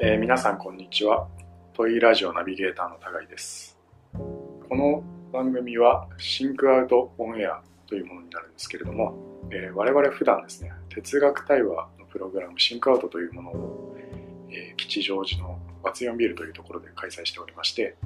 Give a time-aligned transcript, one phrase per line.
[0.00, 1.26] えー、皆さんこんにちは。
[1.72, 3.76] トイラジオナビゲーターの高井です。
[4.12, 9.18] この番組はシンクアウトオンエアというものになるんですけれども、
[9.50, 13.96] えー、我々普段ですね哲学対話のプログラムシンクアウトというものを、
[14.48, 17.96] えー、吉祥寺のバツヨンビルというところで開催しておりまして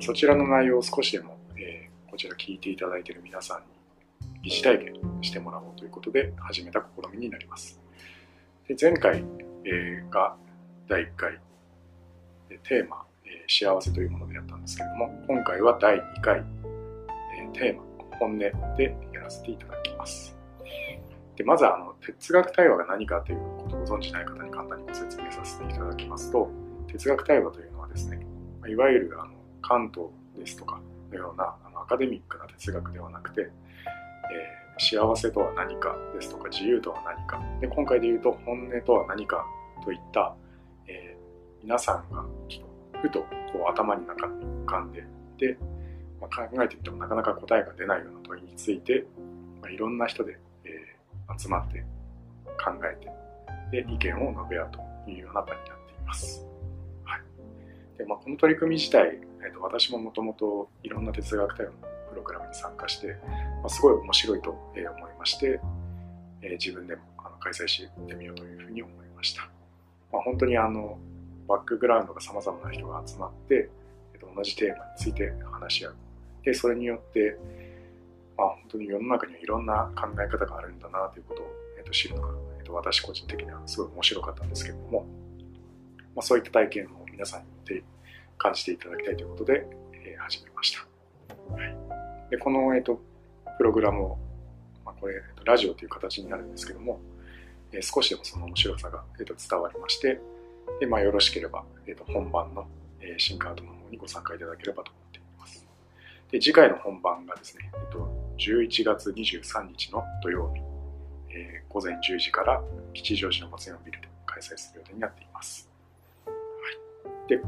[0.00, 3.60] そちらの内容を少しでも、えー、こちら聞いていただいている皆さん
[4.42, 7.80] に疑似体験してもらおうということで始めた試みになります。
[8.66, 9.24] で前回、
[9.64, 10.34] え、が
[10.88, 11.40] 第1回。
[12.62, 17.82] テーマ、え、幸せというものでやったんですけれども今回は第2回、え、テーマ
[18.18, 18.52] 本音で
[19.12, 20.36] やらせていただきます。
[21.34, 26.50] でまずあの哲学対話が何かということをご存じない方に簡単にご説明させていただきますと
[26.86, 28.26] 哲学対話というのはですね
[28.66, 37.42] いわゆるあの関東ですとかのようなあのアカデミックな哲学ではなくて、えー、幸せとは何かですとか自由とは何か。
[37.60, 39.44] で今回で言うと本音とは何か
[39.84, 40.34] といった
[40.88, 41.16] え
[41.62, 43.20] 皆さんがちょっとふと
[43.52, 45.04] こう頭に中に浮かんで
[45.38, 45.58] で、
[46.20, 49.04] まあ、考えてみてもなかなか答えが出ないような問いについて、
[49.60, 51.84] まあ、いろんな人で、えー、集まって
[52.62, 53.10] 考えて
[53.70, 56.46] で意見を述べ合うというような場になっています。
[57.04, 57.20] はい
[57.98, 61.74] でまあ、この取り組み自体、えーと、私ももともといろんな哲学対応の
[62.10, 63.08] プログラムに参加して、
[63.62, 64.84] まあ、すごい面白いと思い
[65.18, 65.60] まして、
[66.42, 69.55] えー、自分でもあの開催してみようというふうに思いました。
[70.16, 70.98] まあ、本当にあの
[71.46, 73.68] バックグラウンドが様々な人が集まって、
[74.14, 75.94] えっと、同じテーマについて話し合う。
[76.42, 77.36] で、それによって、
[78.38, 82.28] まあ、本当に世の中にはいろんな考え方があるんだなということを、えっと、知るのが、
[82.58, 85.06] えっと、私個人的にはすごい面白かったんですけれども、
[86.14, 87.84] まあ、そういった体験を皆さんによって
[88.38, 90.86] 感じていただきたいということで、えー、始めました。
[91.52, 91.76] はい、
[92.30, 93.02] でこの、えっと、
[93.58, 94.18] プログラムを、
[94.82, 97.00] まあ、これ、えっと、ラジオという形になるんですけども、
[97.72, 100.20] え、少しでもその面白さが、えっと、伝わりまして、
[100.80, 102.66] で、まあ、よろしければ、えー、と本番の、
[103.00, 105.66] え、新カードの方にご参加いただければと思っています。
[106.30, 110.60] で、次回の本番がですね、えー、と11月23日の土曜日、
[111.34, 112.62] え、午前10時から
[112.92, 115.68] 吉祥寺の松山ビルで開催する予定になっています。
[116.24, 116.32] は
[117.26, 117.40] い、で、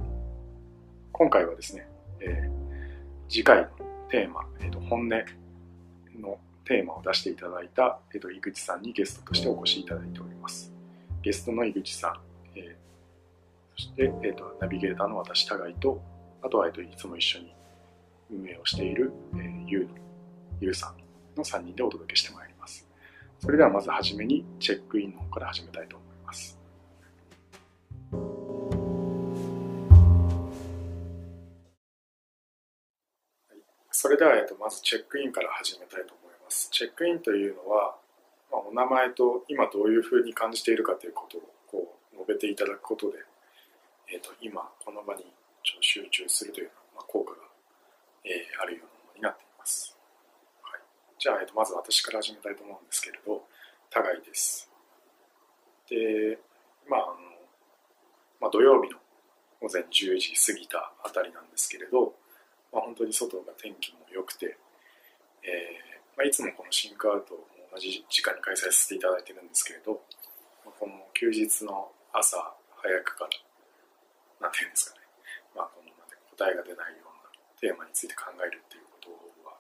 [1.13, 1.89] 今回はですね、
[2.21, 2.51] え、
[3.29, 3.69] 次回の
[4.11, 10.73] テーマ、えー、と本音のテーマを出していただいた、えー、と井口さんにゲストとしてお越しいただいております。
[11.23, 12.21] ゲストの井口さん、
[12.55, 12.89] えー
[13.79, 16.03] そして、えーと、ナビゲーターの私、互いと、
[16.43, 17.55] あとは、えーと、いつも一緒に
[18.29, 19.91] 運営をしている、えー、ゆうの、
[20.61, 20.97] ゆうさん
[21.39, 22.89] の3人でお届けしてまいります。
[23.39, 26.59] それではまずはじめにチェックインの方から始めたいと思います。
[33.93, 36.28] それでは、えーと、とまずチェックインから始めたいと思います。
[36.49, 37.97] チェックインというのは、
[38.51, 43.19] まあ、お名前と今どういうふうに感じているかということをこう述べていただくことで
[44.11, 45.25] えーと、今この場に
[45.63, 47.37] 集中するという、まあ、効果が、
[48.25, 49.95] えー、あるようなものになっています。
[50.63, 50.81] はい、
[51.19, 53.45] じゃあ、えーと、まず私から始めたいと思うんですけれど、
[53.91, 54.71] 互いです。
[55.91, 56.39] で、
[56.89, 57.17] まあ、あの
[58.41, 58.97] まあ、土曜日の
[59.61, 62.15] 午前10時過ぎたあたりなんですけれど、
[62.73, 64.57] まあ、本当に外が天気も良くて、
[65.45, 65.49] え
[66.19, 70.03] まあ、いつもこのシンクアウトも同じ時間に開催させていただいてるんですけれど、
[70.67, 72.37] まあ、この休日の朝
[72.83, 73.31] 早くから
[74.43, 75.07] なんていうんですかね、
[75.55, 75.95] まあ、この
[76.35, 77.31] 答えが出ないような
[77.63, 79.15] テーマについて考えるっていうこと
[79.47, 79.55] は、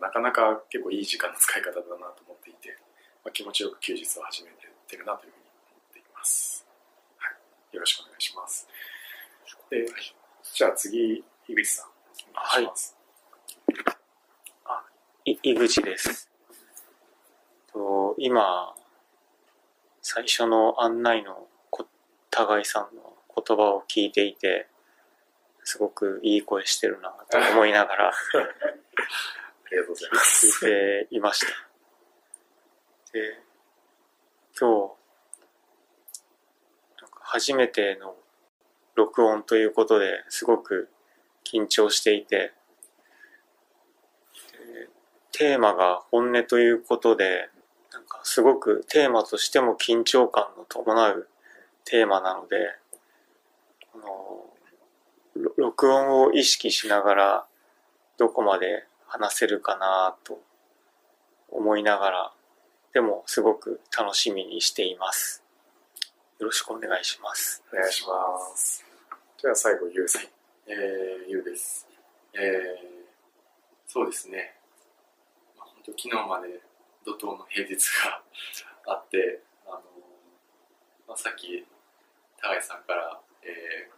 [0.00, 2.72] なかなか結構いい時間の使い方だなと思っていて、
[3.20, 6.66] まあ、気持ちよく休日を始めてってるなというふうに思っています。
[7.16, 7.76] はい。
[7.76, 8.68] よろしくお願いします。
[9.70, 9.88] で、
[10.52, 12.92] じゃあ次、井口さん、お願いします。
[12.92, 13.01] はい、
[15.24, 16.28] あ、井口です。
[17.72, 18.74] と今、
[20.00, 21.48] 最初の案内の
[22.30, 24.66] 互いさんの言葉を聞いていて、
[25.62, 28.12] すごくいい声してるなと思いながらあ
[29.70, 30.46] りがとうございます。
[30.46, 31.52] 聞いていました。
[33.12, 33.38] で、
[34.58, 34.92] 今日、
[37.20, 38.16] 初めての
[38.96, 40.90] 録音ということですごく
[41.44, 42.52] 緊張していて、
[45.32, 47.48] テーマが本音ということで、
[47.92, 51.28] なんかすごくテーマとしても緊張感の伴う
[51.84, 52.56] テーマなので、
[53.94, 54.44] あの、
[55.56, 57.46] 録音を意識しながら、
[58.18, 60.40] どこまで話せるかなと
[61.50, 62.32] 思いながら、
[62.92, 65.42] でもすごく楽しみにしています。
[66.38, 67.62] よろしくお願いします。
[67.72, 68.84] お願いします。
[69.38, 70.22] じゃあ最後、ゆうさん。
[70.66, 71.88] えー、ゆうです。
[72.34, 72.40] えー、
[73.86, 74.61] そうですね。
[75.86, 76.60] 昨日まで
[77.04, 78.22] 怒涛の平日が
[78.94, 79.82] あって、あの、
[81.08, 81.66] まあ、さっき、
[82.40, 83.90] 高井さんからえ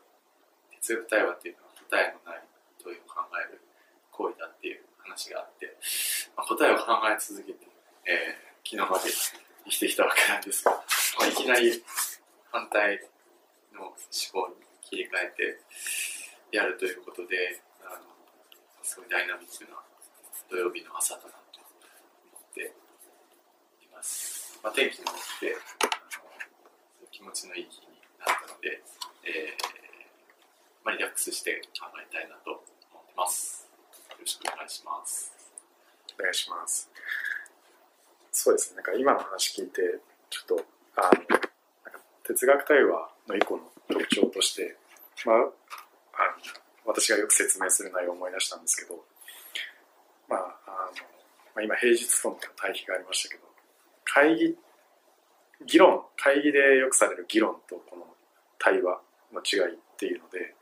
[0.73, 2.43] ー、哲学対話っていうのは答えのない
[2.83, 3.61] 問いを考える
[4.11, 5.77] 行為だっていう話があって、
[6.37, 7.69] まあ、答えを考え続けて、
[8.09, 9.11] えー、昨日まで
[9.69, 11.85] 生きてきたわけなんですが、まあ、いきなり
[12.51, 13.01] 反対
[13.73, 13.95] の思
[14.33, 15.29] 考に切り替え
[16.51, 18.01] てやるということで、あの
[18.83, 19.77] すごいダイナミックな
[20.49, 21.44] 土曜日の朝だな
[24.05, 24.61] ます。
[24.63, 25.89] まあ、天気も良くてあ
[27.01, 28.83] の、気持ちのいい日になったので、
[29.25, 32.53] えーまあ、リラックスして考えたいなと
[32.93, 33.67] 思ってます。
[34.13, 35.33] よろしくお願いします。
[36.21, 36.91] お願いします。
[38.31, 39.81] そうですね、なんか今の話聞いて、
[40.29, 40.65] ちょっと、
[40.97, 41.49] あの、なんか
[42.25, 44.77] 哲学対話の一個の特徴として、
[45.25, 45.49] まあ、あの
[46.85, 49.03] 私がよく説明する内容を思い出したんですけど、
[50.29, 51.03] まあ、あの、
[51.55, 53.54] まあ、今平日との対比がありましたけど、
[54.15, 54.57] 会議、
[55.67, 58.07] 議論、会議でよくされる議論とこの
[58.61, 59.01] 対話
[59.33, 60.55] の違いっていうので、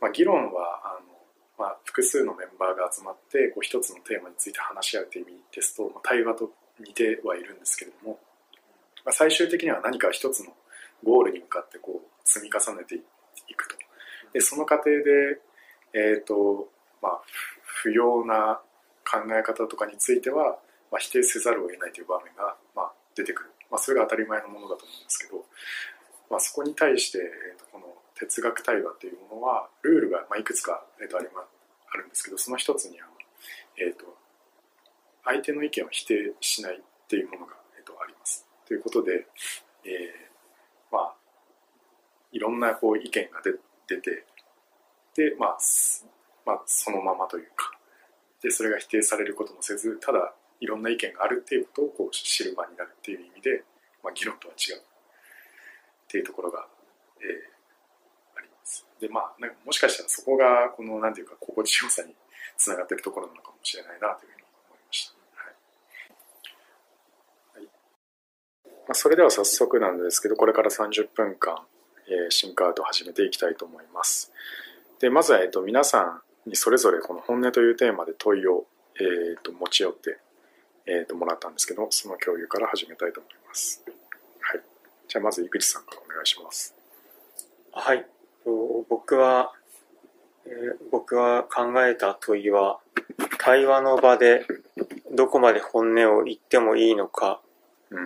[0.00, 1.16] まあ、議論は、あの、
[1.58, 6.50] まあ、複数のメンバーが集まってこう一つのテーマについて話し合うという意味ですと、まあ、対話と
[6.80, 8.18] 似てはいるんですけれども、
[9.04, 10.52] まあ、最終的には何か一つの
[11.04, 13.00] ゴールに向かってこう積み重ねてい
[13.54, 13.76] くと。
[14.32, 15.40] でその過程で、
[15.92, 16.68] えーと
[17.02, 17.20] まあ、
[17.62, 18.60] 不要な
[19.04, 20.58] 考え方とかについては、
[20.90, 22.56] まあ、否定せざるを得ないという場面が、
[23.16, 25.44] 出てくる、まあ、それが当たり前のものだと思うんですけど、
[26.30, 33.06] まあ、そこに対して、えーと、この哲学対話というものはルールが、まあ、いくつか、えーとありまあるんですけどその一つには、
[33.78, 34.04] えーと、
[35.24, 38.46] 相手の意見を否定しないっていうものが、えーと、あります。
[38.66, 39.26] ということで、
[39.84, 41.14] えー、まあ
[42.32, 44.24] いろんなこう意見が出て
[45.14, 45.58] で、まあ、
[46.44, 47.72] まあそのままというか。
[48.42, 53.62] でそれが否定されることもせずただいろんな意見があるっていうことをこう知る場になるっていう意味で、
[54.02, 54.80] まあ、議論とは違うっ
[56.08, 56.66] ていうところが、
[57.20, 58.86] えー、あります。
[59.00, 62.14] でまあなんかもしかしたらそこがこのなんていうか心地よさに
[62.56, 65.14] つながっているところなのかもしれないなというふうに思いました。
[65.42, 65.50] は
[67.60, 67.70] いはいま
[68.90, 71.58] あ、それでは早速なんですけどこれから30分間、
[72.08, 74.32] えー、シンクアウトを始めていきたいと思います。
[75.00, 78.64] でまずは、えっと、皆さんにそれぞれこの本音というテーマで問いを、
[78.98, 80.18] えー、と持ち寄って、
[80.86, 83.84] えー、ともらったんですけどその共有から始めたいと思います。
[84.40, 84.62] はい、
[85.08, 86.74] じゃあまず井口さんからお願いします。
[87.72, 88.06] はい。
[88.88, 89.52] 僕は、
[90.46, 92.78] えー、僕は考えた問いは
[93.38, 94.46] 対話の場で
[95.12, 97.40] どこまで本音を言ってもいいのか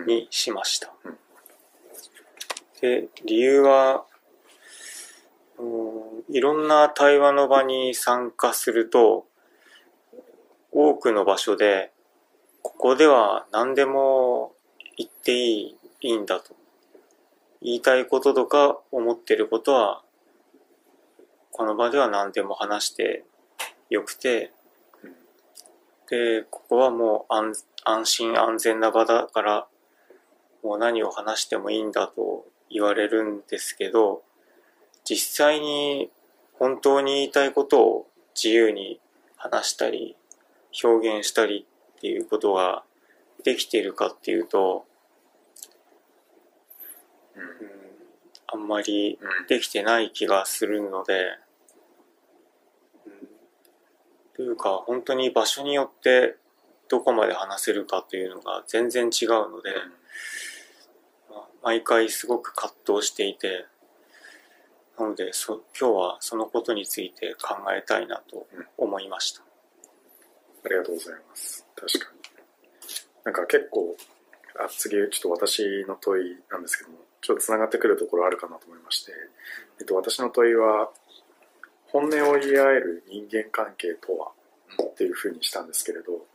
[0.07, 0.91] にしました。
[1.05, 1.17] うんうん、
[2.81, 4.05] で理由は
[6.29, 9.27] いろんな対話の場に参加すると、
[10.71, 11.91] 多くの場所で、
[12.61, 14.53] ここでは何でも
[14.97, 16.55] 言っていい、いいんだと。
[17.61, 20.01] 言いたいこととか思ってることは、
[21.51, 23.23] この場では何でも話して
[23.89, 24.51] よくて、
[26.09, 29.67] で、ここはもう安安心安全な場だから、
[30.63, 34.23] もう何を話してもいいんだと言われるんですけど、
[35.03, 36.11] 実際に
[36.59, 38.99] 本当に言いたいことを自由に
[39.35, 40.15] 話したり
[40.83, 41.65] 表現したり
[42.01, 42.83] っていうことが
[43.43, 44.85] できているかっていうと、
[47.35, 47.43] うん、
[48.47, 51.37] あんまりできてない気がするので、
[53.05, 53.11] うん、
[54.35, 56.37] というか本当に場所によって
[56.89, 59.69] どこまで話せるかというのが全然違うので、
[61.29, 63.67] まあ、毎回すごく葛藤していて、
[64.97, 68.47] なのでそ今日はそのことについて考えたいなと
[68.79, 69.43] 思いました、
[70.65, 71.65] ありがとうございます。
[71.75, 72.21] 確かに。
[73.23, 73.95] なんか結構
[74.59, 79.11] あ次ちょっと私の問いなんですけどもちょっとつながってくるところあるかなと思いまして、
[79.79, 80.89] えっと、私の問いは
[81.87, 84.31] 本音を言い合える人間関係とは
[84.83, 86.25] っていうふうにしたんですけれど、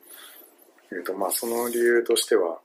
[0.92, 2.60] えっとまあ、その理由としては、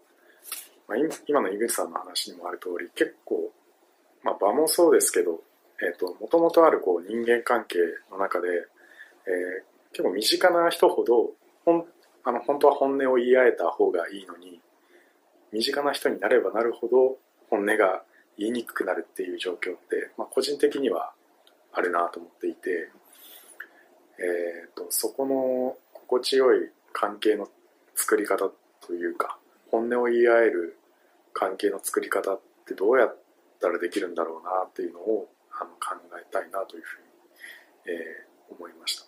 [0.88, 3.51] まあ、今の井口さんの話にもある通り結構、
[4.24, 5.41] まあ、場もそうですけど
[5.82, 7.80] えーと、もともとあるこう人間関係
[8.12, 8.48] の中で、
[9.25, 11.32] えー、結構身近な人ほど
[11.65, 11.86] ほん
[12.24, 14.62] あの本当は本音を言い合えた方がいいのに
[15.51, 17.18] 身近な人になればなるほど
[17.50, 18.03] 本音が
[18.38, 21.12] 言いにくくなるっていう状況って、まあ、個人的には
[21.74, 22.89] あるなと思っていて、
[24.20, 27.48] えーと、とそこの心地よい関係の
[27.96, 28.50] 作り方
[28.86, 29.38] というか
[29.70, 30.77] 本音を言い合える
[31.34, 33.18] 関係の作り方ってどうやっ
[33.60, 39.03] たらできるんだろうなっていうのをあの考えたいなというふうに、えー、思いました。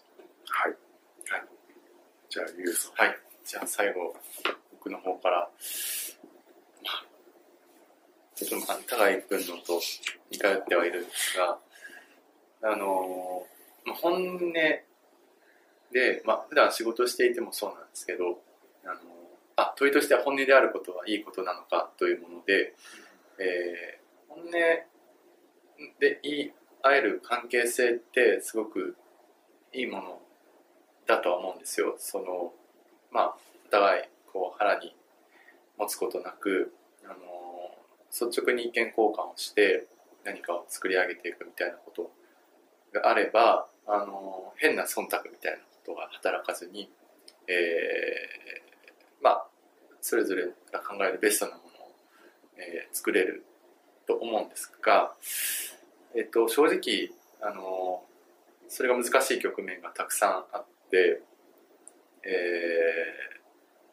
[0.46, 0.83] はい。
[2.34, 2.94] じゃあ、ゆうさん。
[2.94, 3.18] はい。
[3.46, 4.16] じゃあ、最後、
[4.72, 5.48] 僕の方から、
[8.34, 9.80] ちょっと、高井君のと
[10.32, 11.60] 似通ってはいるんですが、
[12.64, 13.46] あの
[13.86, 14.84] まあ本音で、
[16.26, 18.42] まあ普段仕事していてもそうなんですけど、
[18.84, 19.00] あの
[19.56, 22.74] あ問いとしては本音であることはいいことなのかというもので、
[23.38, 24.52] えー、本音
[26.00, 28.96] で言い合える関係性ってすごく
[29.72, 30.23] いいもの
[31.08, 31.96] だとは思うんですよ。
[31.98, 32.54] その
[33.12, 33.36] まあ
[33.68, 34.96] お互いこう腹に
[35.78, 36.74] 持つことなく、
[37.06, 37.16] あの
[38.12, 39.88] 率直に意見交換をして
[40.24, 42.12] 何かを作り上げていくみたいなこと
[42.94, 46.90] があれば、あの変な忖度みたいなことが働かずに、
[47.48, 49.48] えー、まあ
[50.02, 51.92] それぞれが考えるベストなものを、
[52.58, 53.46] えー、作れる
[54.06, 55.14] と思うんですが、
[56.16, 57.10] えっ、と、正直、
[57.42, 58.04] あの
[58.68, 62.30] それが難しい局面がたくさんあって、え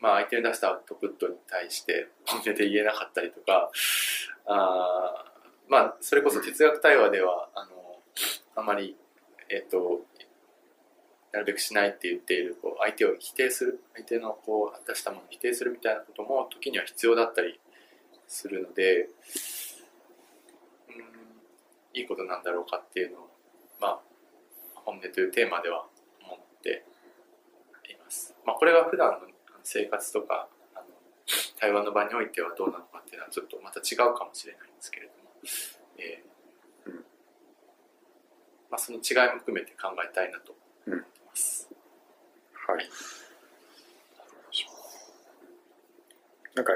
[0.01, 3.71] ー、まあ相手に出したアウトプットに対して本音で言えなかったりとか、
[4.47, 5.25] あ
[5.69, 7.71] まあそれこそ哲学対話では、あの
[8.57, 8.97] あまり、
[9.49, 10.05] えっ、と、
[11.33, 17.61] なるべくしないって言っているこう相手を否定する相手のこう出したものを否定するみたいなことも時には必要だったり
[18.27, 19.09] するので
[20.89, 23.31] うんいいことなんだろうかっていうのを
[23.81, 24.01] まあ
[24.75, 25.87] 本音というテーマでは
[26.25, 26.85] 思って
[28.45, 29.19] まあ、これが普段の
[29.63, 30.87] 生活とかあの
[31.59, 35.31] 対話の場においてはどうなのかっていうのはちょっとまた違うかもしれないんですけれども、
[35.99, 37.05] えーうん
[38.71, 40.55] まあ、その違いも含めて考えたいなと
[40.87, 41.69] 思ってます。
[42.69, 42.89] はい。
[46.55, 46.73] なんか、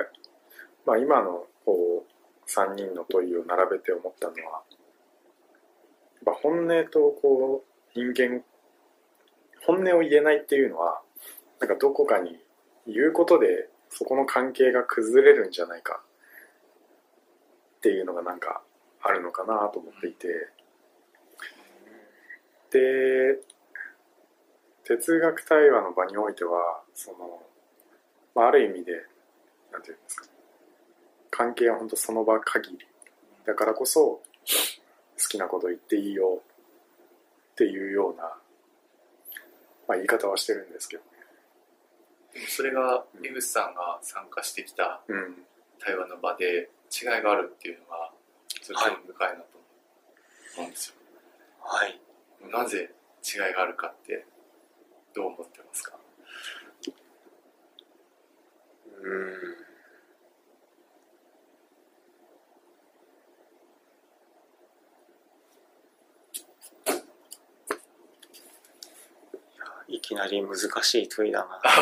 [0.87, 4.63] まあ今のこう、3人の問いを並べて思ったのは、
[6.43, 8.43] 本音とこう、人間、
[9.67, 11.01] 本音を言えないっていうのは、
[11.65, 12.39] なんかどこかに
[12.87, 16.03] 言うことで、そこの関係が崩れるんじゃないか。
[17.79, 18.61] っていうのがなんか
[19.01, 20.29] あるのかなと思っていて、
[22.71, 23.39] で、
[24.85, 27.43] 哲学対話の場においてはその、
[28.35, 28.93] まあ、ある意味で
[29.73, 30.27] なんていうんですか。
[31.31, 32.79] 関係は本当その場限り。
[33.47, 34.23] だからこそ好
[35.31, 38.25] きなこと言っていいよっていうような、
[39.89, 41.14] まあ、言い方はしてるんですけど。
[42.35, 45.45] でもそれが井口さんが参加してきたうん、
[45.79, 48.11] 対話の場で違いがあるっていうのが
[48.49, 49.47] ちょっと興味深いなと
[50.57, 50.95] 思うんですよ。
[51.61, 52.01] はい。
[52.51, 52.91] なぜ
[53.23, 54.27] 違いがあるかって
[55.15, 55.97] どう思ってますか？
[59.03, 59.57] うん。
[69.87, 71.61] いきなり難しい問いだな。
[71.63, 71.75] 難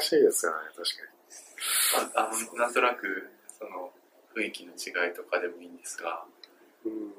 [0.00, 0.82] しいですよね確
[2.12, 3.90] かああのなんとなくその
[4.34, 6.24] 雰囲気の違いとかでもいいんですが
[6.84, 7.12] うん。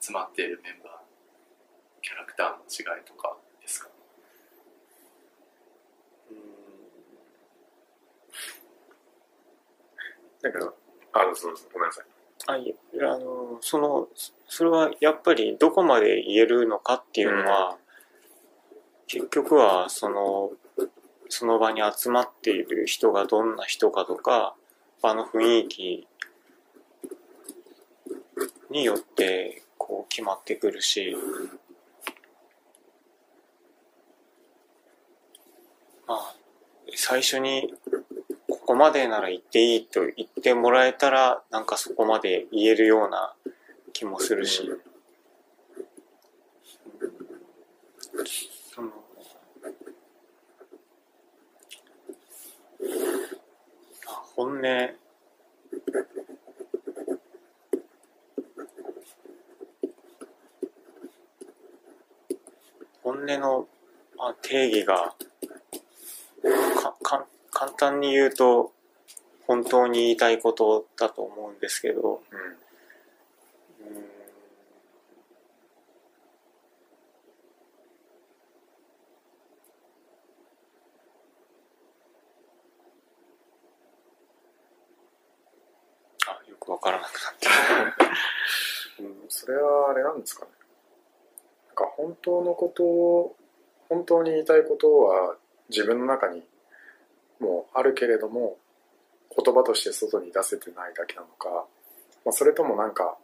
[0.00, 0.92] 集まっているメンバー
[2.02, 2.56] キャラクターの
[2.96, 3.88] 違いとかですか？
[6.30, 6.36] に
[10.42, 10.72] なんか
[11.14, 12.04] あのそうそうごめんなさい。
[12.48, 14.08] あいあのその
[14.46, 17.76] それはやっぱりどこまで言えるのかっていうのは、
[19.06, 20.50] 結局はその
[21.28, 24.54] その場に集まっている人がどんな人かとか
[25.02, 26.06] 場の雰囲気
[28.70, 31.16] によってこう決まってくるし
[36.06, 36.34] まあ
[36.94, 37.74] 最初に
[38.48, 43.34] ここまでなら言っていいと言ってもらえたらなんかそこまで言えるような
[43.92, 44.68] 気もするし、
[48.74, 48.90] その
[54.08, 54.62] あ本音。
[63.02, 63.66] 本音の
[64.42, 65.14] 定義が
[66.82, 68.72] かか簡単に言うと
[69.46, 74.06] 本当に言いたいことだと思うんですけど、うんうん
[86.28, 87.34] あよくわからなくなっ
[88.98, 90.50] て うん、それはあれなんですかね。
[91.68, 93.36] なんか本当のことを、
[93.88, 95.36] 本当に言いたいことは
[95.70, 96.46] 自分の中に
[97.40, 98.58] もうあるけれども、
[99.34, 101.66] 言葉として外に出せてないだけなのか、
[102.24, 103.16] まあ、それともなんか、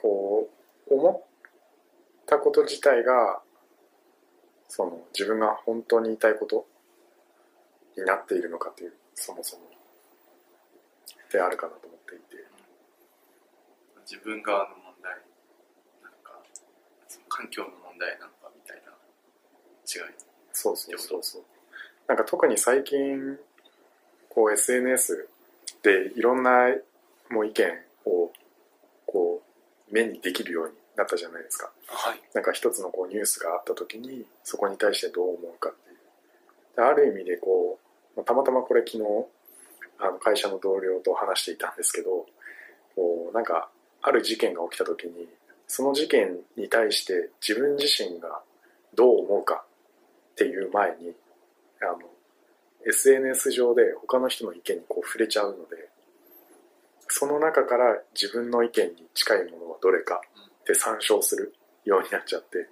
[0.00, 0.48] こ
[0.88, 1.22] う、思っ
[2.26, 3.40] たこと自体が、
[4.68, 6.66] その自分が本当に言いたいこと
[7.96, 9.77] になっているのかという、そもそも、
[11.30, 12.48] であるかなと思っていて。
[14.08, 15.12] 自分側の問題
[17.28, 18.92] 環境の問題なのかみたいな
[19.84, 20.14] 違い
[20.52, 21.42] そうそうそうそう
[22.06, 23.38] なんか特に最近
[24.30, 25.28] こう SNS
[25.82, 26.74] でいろんな
[27.30, 27.66] もう意見
[28.06, 28.32] を
[29.06, 29.42] こ
[29.90, 32.20] う目にできるようになったじゃないですかはい。
[32.32, 35.96] なんか一つのこうニュースがあった時にそこに対してどう思うかっていう
[36.76, 37.78] である意味でこ
[38.14, 39.04] うまあたまたまこれ昨日
[39.98, 42.26] あの会社の同僚と話していたんですけど
[42.94, 43.68] こうなんか
[44.02, 45.28] ある事件が起きた時に
[45.66, 48.40] その事件に対して自分自身が
[48.94, 49.64] どう思うか
[50.32, 51.12] っていう前に
[51.82, 51.98] あの
[52.86, 55.88] SNS 上で他の人の意見にこう触れちゃうので
[57.08, 60.20] その中から自分の意見に近いものはどれか
[60.60, 62.68] って参照するようになっちゃって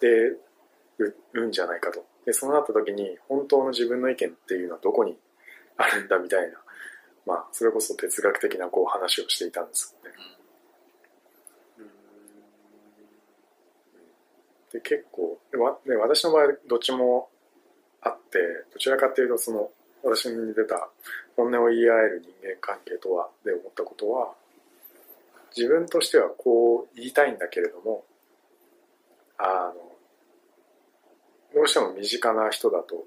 [0.00, 0.36] で
[0.98, 2.04] ううんじゃないかと。
[2.24, 5.16] でそうなった時に本当の自分の意見っていうのはどこに
[5.78, 6.58] あるんだみたいな。
[7.24, 10.16] まあそれこそ哲学的なこう話をしていたんですよね。
[14.72, 17.28] で結構でわで私の場合どっちも
[18.02, 18.38] あって
[18.72, 19.70] どちらかっていうとその
[20.02, 20.88] 私に出た
[21.36, 24.34] 本音を言い合える人間関係とはで思ったことは
[25.56, 28.04] 自分としてはこう言いたいんだけれども
[29.38, 29.88] あの
[31.54, 33.04] どうしても身近な人だと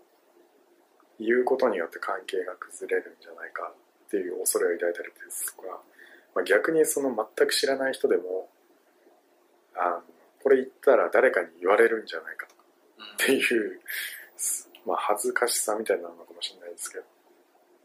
[1.26, 5.68] 言うことによって関係が崩れるんじゃないかっていう恐れを抱いたりですとか、
[6.36, 8.50] まあ、逆にその全く知らない人でも
[9.76, 10.02] あの
[10.44, 12.64] これ言ったら誰かに言われるんじゃないかとか
[13.14, 13.80] っていう、
[14.86, 17.06] まあ、恥ずかしさみたいなのかもしれないですけど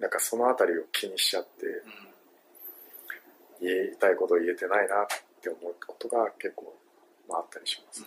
[0.00, 1.50] なんかそのあたりを気にしちゃって
[3.60, 5.06] 言いたいことを言えてないなっ
[5.40, 6.74] て思うことが結構、
[7.28, 8.04] まあ、あったりします、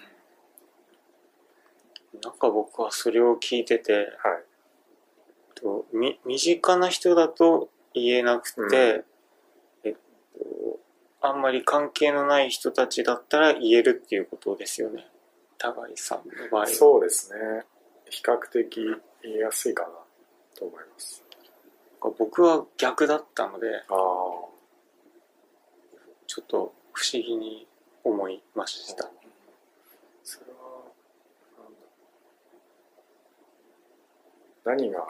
[2.23, 4.48] なんか僕はそれを聞いてて、はい
[5.59, 9.03] とみ身近な人だと言えなくて、
[9.83, 9.99] えっと、
[11.21, 15.07] あんまり関係のない人たちだったら言えるっていうことですよね。
[15.57, 16.67] 高井さんの場合は。
[16.67, 17.63] そうですね
[18.09, 18.81] 比較的
[19.21, 19.89] 言いやすいかな
[20.57, 21.23] と思います
[22.17, 23.67] 僕は逆だったので、
[26.27, 27.67] ちょっと不思議に
[28.05, 29.09] 思いました。
[30.23, 30.85] それは
[34.63, 35.05] 何が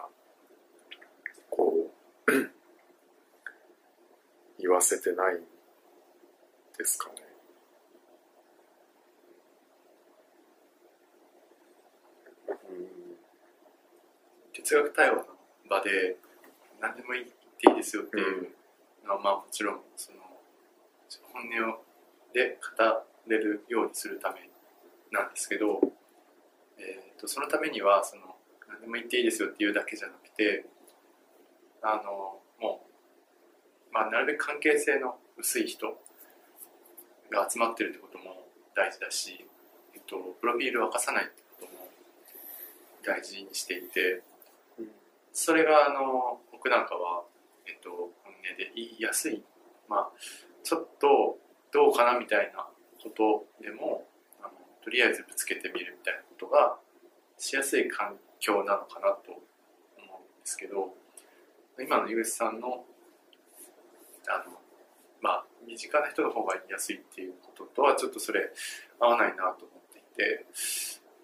[1.52, 1.76] こ
[4.58, 5.40] う言わせてないん
[6.78, 7.16] ですかね。
[14.54, 15.26] 哲学対話の
[15.68, 16.18] 場で
[16.80, 18.50] 何でも言っていいですよっていう
[19.04, 20.20] のは、まあもちろんその
[21.34, 21.82] 本音を
[22.32, 24.48] で語れるようにするため
[25.12, 25.82] なんですけど、
[26.78, 28.36] えー、とそのためにはその
[28.68, 30.68] 何でも言っていいですよっていうだけじゃなくて
[31.82, 32.40] あの
[33.92, 35.88] まあ、なるべく関係性の薄い人
[37.32, 39.46] が集まってるってことも大事だし、
[39.94, 41.90] えっと、プロフィールを明かさないってことも
[43.04, 44.22] 大事にしていて
[45.34, 47.24] それがあの僕なんかは、
[47.68, 49.42] えっと、本音で言いやすい、
[49.88, 50.10] まあ、
[50.64, 51.38] ちょっと
[51.72, 52.66] どうかなみたいな
[53.02, 54.06] ことでも
[54.42, 54.52] あの
[54.84, 56.78] とりあえずぶつけてみるみたいなことが
[57.38, 59.44] しやすい環境なのかなと思うんで
[60.44, 60.94] すけど
[61.80, 62.84] 今の井口さんの
[64.30, 64.58] あの
[65.22, 68.52] まあ身近な人の方が言いやすいっていうこととはちょっとそれ
[69.00, 70.46] 合わないなと思っていて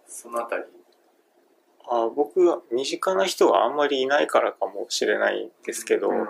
[0.08, 0.64] そのあたり。
[1.88, 6.28] あ僕は身近な人はあんまりいないからかもしれないんですけど、うん。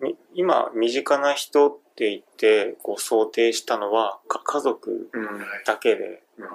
[0.00, 5.24] み今身近な人って言ってこう想定したのはか家族うん。
[5.64, 6.48] だけでうん。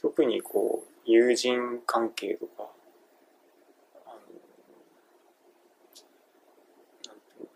[0.00, 2.68] 特にこう友人関係とか
[4.06, 4.14] あの
[7.08, 7.48] なんていうの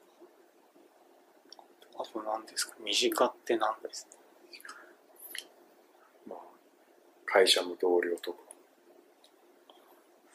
[1.99, 2.77] あと何ですか。
[2.85, 4.07] 身近って何です
[6.27, 6.39] まあ
[7.27, 8.39] 会社の同僚とか。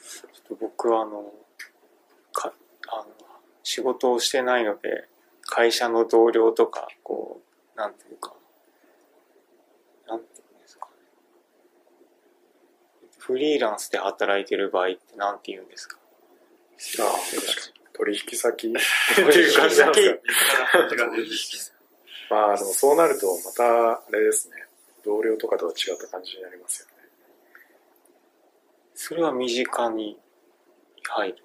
[0.04, 1.34] ちょっと僕はあの
[2.34, 2.54] か
[2.90, 3.06] あの
[3.64, 5.08] 仕事をしてないので
[5.42, 7.42] 会社の同僚とかこ
[7.76, 8.34] うなんていうか
[10.08, 10.92] なんていうんですかね。
[13.18, 15.98] フリーランスで働いてる場合ってなんて言うんですか？
[15.98, 18.68] ああ確かに取引先。
[18.68, 18.72] っ
[19.16, 20.20] ていう感じなんで
[21.28, 21.78] すか
[22.30, 24.56] まあでもそうなるとまたあれですね。
[25.06, 26.94] 同僚とかとは違った感じになりますよね。
[28.96, 30.18] それは身近に
[31.04, 31.38] 入る。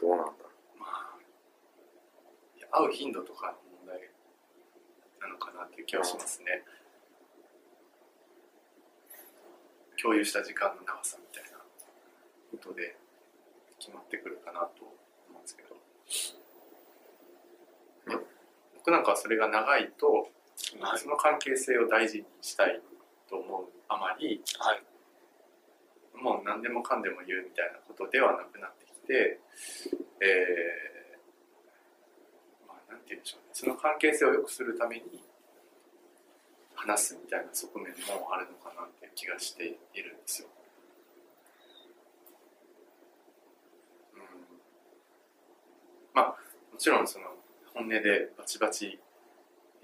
[0.00, 0.34] どうなんだろ
[0.78, 1.16] まあ
[2.82, 3.52] 会う頻度とかの
[3.84, 4.00] 問題
[5.20, 6.62] なのかなっていう気はしますね。
[10.00, 11.58] 共有した時間の長さみたいな
[12.52, 12.96] ことで
[13.80, 14.84] 決まってくるかなと
[15.28, 15.74] 思うんですけど
[18.08, 18.20] いや
[18.88, 20.30] 僕なんかはそれが長いと
[20.80, 22.80] はいその関係性を大事にしたい
[23.28, 24.80] と思うあまりはい。
[26.16, 29.38] もう何でもかんでも言うみたいなことではなくなってきて、
[30.20, 35.02] えーまあ、なんて言うんでしょうねその関係性を良くするために
[36.74, 40.48] 話すみたいな側面もあるのかなっていう気がしているんですよ。
[44.14, 44.20] うん、
[46.14, 46.26] まあ
[46.72, 47.37] もちろんその
[47.78, 48.98] 本音でバチバチ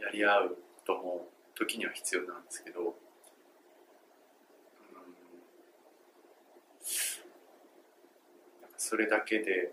[0.01, 2.95] やり合うことも時には必要なんですけど、うん
[8.77, 9.73] それだけで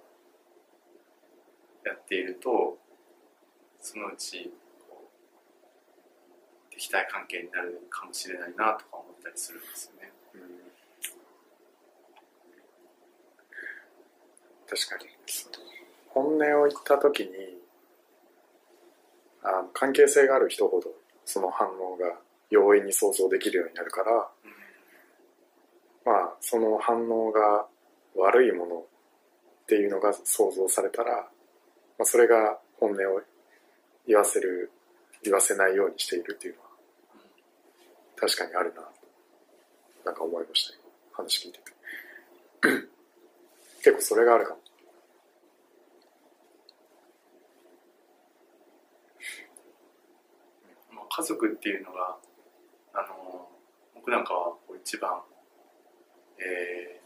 [1.84, 2.78] やっていると
[3.82, 4.52] そのうちう
[6.70, 10.14] 敵対関係になるかもしれないなとか思ったりするんですよね。
[14.70, 15.12] 確かに
[16.08, 17.61] 本音を言った時に
[19.44, 20.90] あの関係性がある人ほど
[21.26, 22.18] その反応が
[22.50, 24.30] 容易に想像できるようになるから
[26.06, 27.66] まあその反応が
[28.16, 28.86] 悪いものっ
[29.68, 33.22] ていうのが想像されたら、まあ、それが本音を
[34.08, 34.72] 言わせる
[35.24, 36.68] 言わせないようにしているっていうのは
[38.18, 38.88] 確かにあるなと
[40.06, 40.82] なんか思いました。
[41.14, 41.72] 話聞いてて。
[43.84, 44.60] 結構それがあるかも
[50.92, 52.18] まあ、家族っていうのが
[52.94, 53.50] あの
[53.96, 55.22] 僕なんかはこう一番、
[56.40, 57.02] えー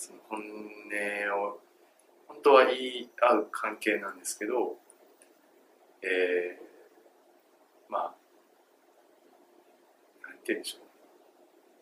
[0.00, 0.44] その本音
[1.42, 1.58] を
[2.28, 4.76] 本当は言い合う関係なんですけど、
[6.02, 8.14] えーまあ
[10.22, 10.88] なんて言うんでしょう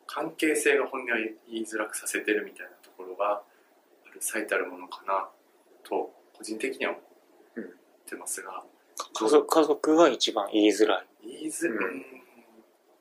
[0.07, 3.43] 関係性が本音を言いづらくさせてるみたいなところが
[4.07, 5.29] ある最たるものかな
[5.85, 7.69] と個人的には思っ
[8.09, 8.63] てますが、
[9.13, 11.07] 家族家族が一番言いづらい。
[11.27, 12.05] 言いづらい、うん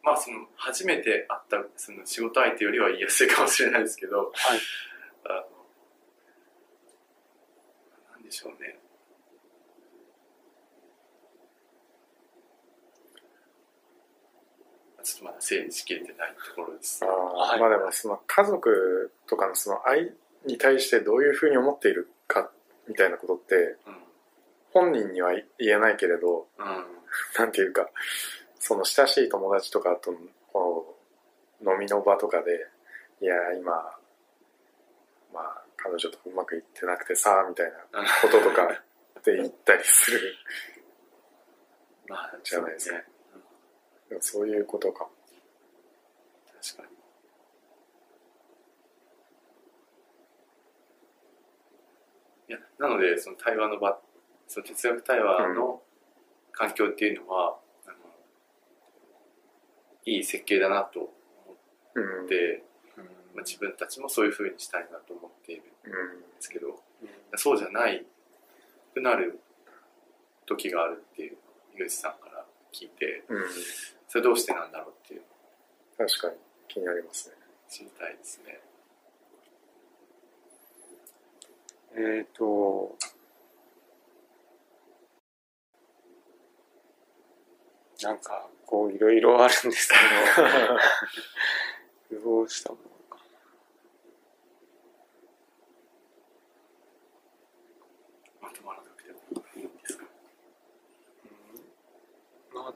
[0.06, 4.30] まあその初めて会ったその仕事相手よりは言いやすいかもしれないですけどはい。
[5.26, 5.36] あの
[8.14, 8.78] なんでしょうね。
[15.04, 17.04] ちょっとまだ整理しきれてないところです。
[17.04, 17.60] はい。
[17.60, 20.14] まあでもその家族とかのその愛
[20.46, 22.52] に対してどういうふうに思っているか
[22.88, 23.96] みたいなことってうん。
[24.72, 26.86] 本人には言えないけれどうん
[27.38, 27.89] なんていうか
[28.60, 30.17] その親しい友達とかとの
[30.51, 30.97] こ
[31.62, 32.67] う飲みの場とかで
[33.21, 33.71] いや今
[35.34, 38.65] まあ彼女とうまくいってなくてさみたいな こととか
[39.19, 40.36] って言ったりする。
[42.08, 42.97] まあじゃないですか。
[42.97, 43.01] そ
[44.12, 44.21] うね。
[44.21, 45.06] そういうことか。
[45.06, 45.12] も
[46.62, 46.95] 確かに。
[52.47, 53.99] いやなのでその対話の場
[54.47, 55.82] その哲学対話の
[56.56, 57.96] 環境っていうのは、あの
[60.06, 61.12] いい設計だなと思
[61.96, 62.26] うん。
[62.26, 62.63] って、
[63.34, 66.80] まあ、自分たちもそういうふうにしたいなと思っているんうんですけど
[67.36, 68.06] そうじゃない
[68.94, 69.39] くなる
[70.46, 71.38] 時があるっていう
[71.76, 73.44] 井口さんから聞いてうん。
[74.08, 75.22] それどうしてなんだろうっていう。
[75.98, 76.36] 確かに
[76.68, 77.36] 気になりますね。
[77.70, 78.60] 知りたいですね。
[81.98, 82.98] えっ、と、
[88.01, 89.95] なんか、こう、いろいろあるんですけ
[92.12, 92.84] ど、 どうしたもの
[93.17, 93.23] か。
[98.41, 99.17] まとまらなくても
[99.55, 100.05] いいんですか？
[102.53, 102.71] まあ、ま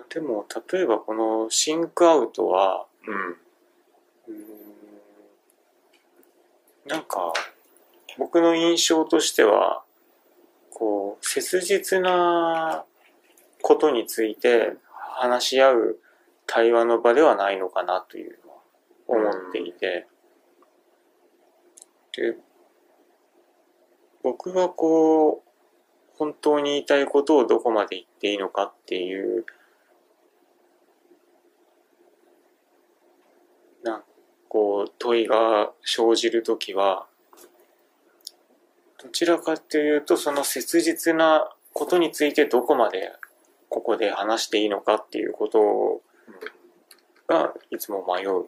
[0.00, 3.30] あ、でも、例えばこのシンクアウトは、うん。
[3.32, 4.66] うーん。
[6.86, 7.32] なんか、
[8.18, 9.84] 僕の印象としては、
[10.70, 12.84] こう、切実な
[13.62, 15.98] ことについて話し合う
[16.46, 20.06] 対話の場ではないのかなというのは思っていて、
[22.16, 22.36] で、
[24.22, 25.48] 僕がこう、
[26.14, 29.46] 本当に言いたいことをどこまで言っていいのかっていう、
[33.82, 34.02] なん
[34.48, 37.06] こう、問いが生じるときは、
[39.02, 43.12] どちらかというと、その切実なことについてどこまで
[43.72, 46.02] ここで話していいのかっていうこと
[47.26, 48.30] がいつも迷う。
[48.36, 48.46] うん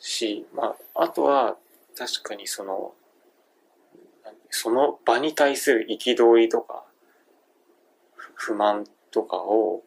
[0.00, 1.56] し、まあ、あとは
[1.96, 2.94] 確かにその、
[4.24, 6.84] 何その場に対する憤りとか、
[8.14, 9.82] 不不満とかを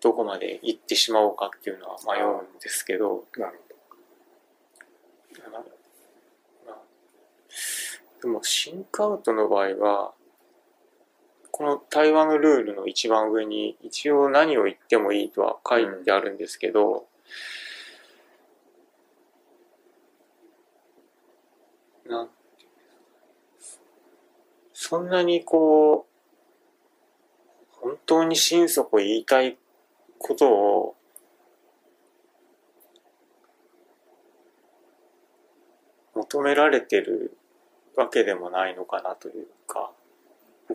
[0.00, 3.24] どこまで言ってしまおうかっていうのは迷うんですけど、
[8.20, 10.12] でもシンクアウトの場合は、
[11.60, 17.04] この対話のルールの一番上に一応何を言ってもいいとは書いてあるんですけど、
[22.06, 22.32] なんて
[22.64, 22.70] いうん
[24.72, 29.58] そんなにこう、本当に心底言いたい
[30.18, 30.96] ことを
[36.14, 37.36] 求められてる
[37.96, 39.89] わけでもないのかなというか、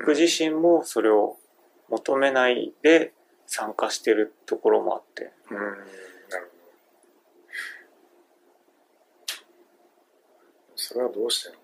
[0.05, 1.37] 僕自身もそれを
[1.89, 3.13] 求めないで
[3.47, 5.31] 参加してるところもあって。
[5.49, 5.85] うん、なるほど。
[10.75, 11.61] それはどうしてなの？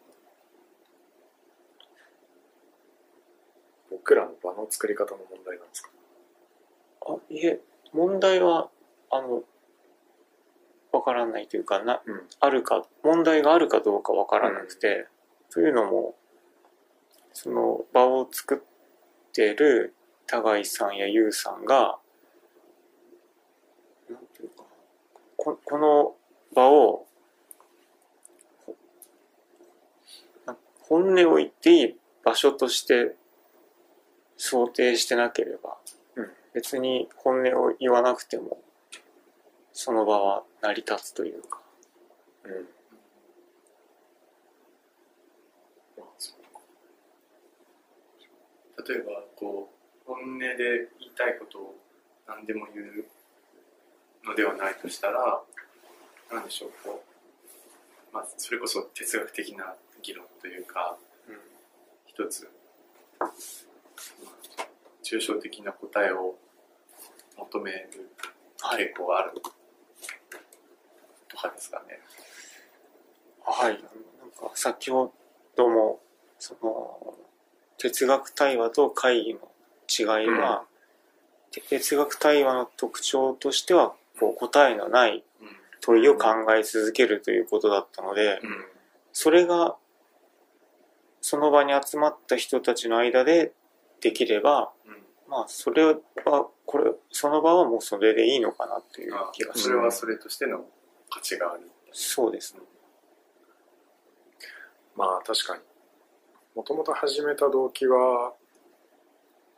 [3.91, 5.89] 僕らの場の作り方の問題なんですか？
[7.07, 7.59] あ、いえ、
[7.93, 8.71] 問題は、
[9.11, 9.43] あの、
[10.91, 12.27] わからないというか、な、うん。
[12.39, 15.07] あるか、問題があるかどうかわからなくて、
[15.51, 16.15] というのも、
[17.33, 19.93] その場を作ってる
[20.27, 21.97] 高井さんや優さんが、
[24.09, 24.63] なんていうか、
[25.37, 26.15] ここの
[26.53, 27.05] 場を、
[30.81, 33.15] 本音を言っていい場所として
[34.35, 35.77] 想定してなければ、
[36.15, 38.61] うん別に本音を言わなくても、
[39.71, 41.61] その場は成り立つというか、
[42.43, 42.51] うん。
[45.97, 46.59] まあ、そうか。
[48.87, 49.71] 例えばこ
[50.05, 50.55] う本音で
[50.99, 51.75] 言いたいことを
[52.27, 53.05] 何でも言う
[54.25, 55.41] のではないとしたら
[56.31, 57.03] 何でしょうこ
[58.11, 60.97] う、まあ、それこそ哲学的な議論というか
[62.05, 62.49] 一つ、
[63.19, 63.31] まあ
[65.03, 66.35] 抽象的な答えを
[67.37, 68.09] 求める
[68.57, 69.31] 傾向がある
[71.27, 71.99] とかですかね。
[73.43, 73.73] はい。
[73.73, 75.11] なんか先ほ
[75.57, 75.99] ども、
[76.39, 77.15] その、
[77.81, 79.39] 哲学対話と会議の
[79.89, 80.65] 違いは、
[81.49, 85.47] て哲学対話の特徴としては、こう答えのないうん
[85.83, 88.65] 問いを考え続けるということだったので、うん
[89.13, 89.75] それが、
[91.21, 93.51] その場に集まった人たちの間で
[93.99, 94.95] できれば、うん
[95.27, 95.97] まあ、それは、
[96.65, 100.63] これ、その場はもうそれでいいのかなというあ気がしそれはそれとしての
[101.09, 101.69] 価値がある。
[101.91, 102.61] そうですね。
[104.95, 105.70] まあ、確かに。
[106.55, 108.33] もともと始めた動機は、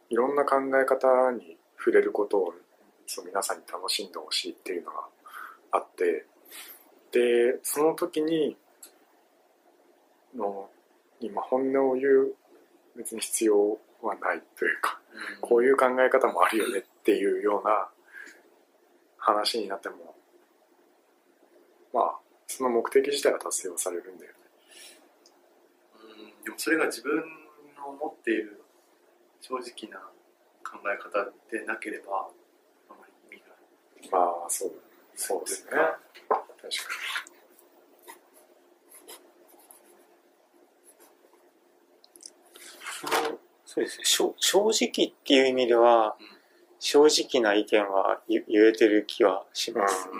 [0.09, 2.53] いろんな考え方に触れることを
[3.07, 4.97] そう皆さんに楽しんでほしいっていうのが
[5.71, 6.25] あって、
[7.11, 8.55] で、その時に、
[10.35, 10.69] の、
[11.19, 12.35] 今本音を言う
[12.95, 14.99] 別に必要はないというか、
[15.41, 17.87] こういう考え方もあるよねっていうような
[19.17, 20.15] 話になっても、
[21.93, 22.15] まあ、
[22.47, 24.33] その目的自体は達成はされるんだよ
[26.43, 27.15] でもそれが自分
[27.77, 28.61] の持っている
[29.41, 29.99] 正直な
[30.63, 32.29] 考え方でなければ
[32.89, 33.43] あまり意味
[34.11, 34.71] がまあ、そう、
[35.15, 35.71] そうですね。
[35.71, 35.99] 確か
[43.01, 43.13] その
[43.65, 44.05] そうですね。
[44.05, 46.33] しょ正直っていう意味では、うん
[46.85, 50.09] 正直な意見は言言えてる気はします。
[50.11, 50.17] に。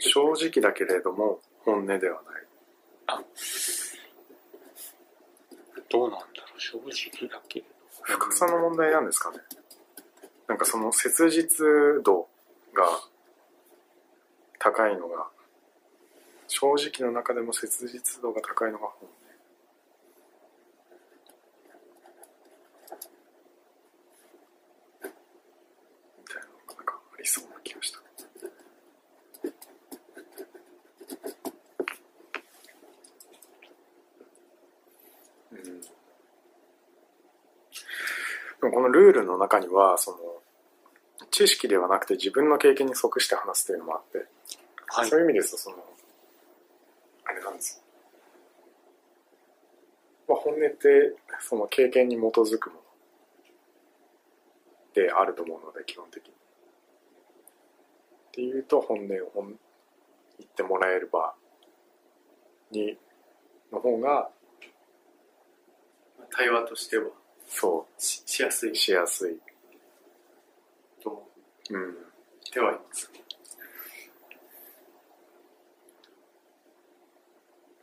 [0.00, 2.42] 正直だけれども、本音ではない。
[3.06, 3.22] あ
[5.90, 7.72] どうなんだろう、正直だけれど。
[8.02, 9.38] 深さの問題なんですかね。
[10.48, 11.66] なんかその切実
[12.02, 12.28] 度
[12.74, 12.84] が
[14.58, 15.28] 高いのが、
[16.48, 19.14] 正直の中でも切実度が高いのが本音。
[25.02, 27.98] みたいなのがなんかありそうな気がした。
[35.52, 35.80] うん
[38.62, 40.18] でもこのルールの中には、その、
[41.30, 44.26] 知識ではなくて自分の経験に即して話すというのもあって、
[44.88, 45.76] はいそういう意味ですと、その、
[47.24, 47.82] あれなんですよ。
[50.28, 52.82] まあ、本音って、その経験に基づくもの
[54.94, 56.32] であると思うので、基本的に。
[56.32, 56.34] っ
[58.32, 59.58] ていうと、本音を本
[60.38, 61.34] 言ってもらえる場
[62.70, 62.98] に、
[63.70, 64.30] の方が、
[66.30, 67.10] 対話としては
[67.54, 69.38] そししやすう、いしやすい。
[71.02, 71.28] と思
[71.70, 71.90] うん。
[71.90, 71.94] っ
[72.50, 73.10] てはいます。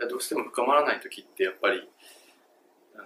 [0.10, 1.88] どうしても深まらない時ってやっぱり
[2.95, 3.03] あの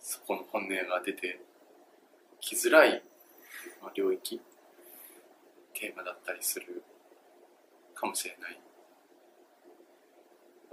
[0.00, 1.40] そこの本音が出て
[2.40, 3.02] きづらい
[3.82, 4.40] まあ領域
[5.74, 6.82] テーマだったりする
[7.94, 8.60] かもしれない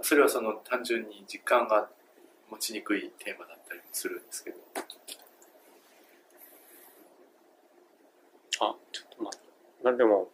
[0.00, 1.90] それはその単純に実感が
[2.50, 4.56] 持ちにくいテーマだったりもするんですけど。
[8.60, 9.46] あ、ちょっと待って。
[9.82, 10.28] まあでも、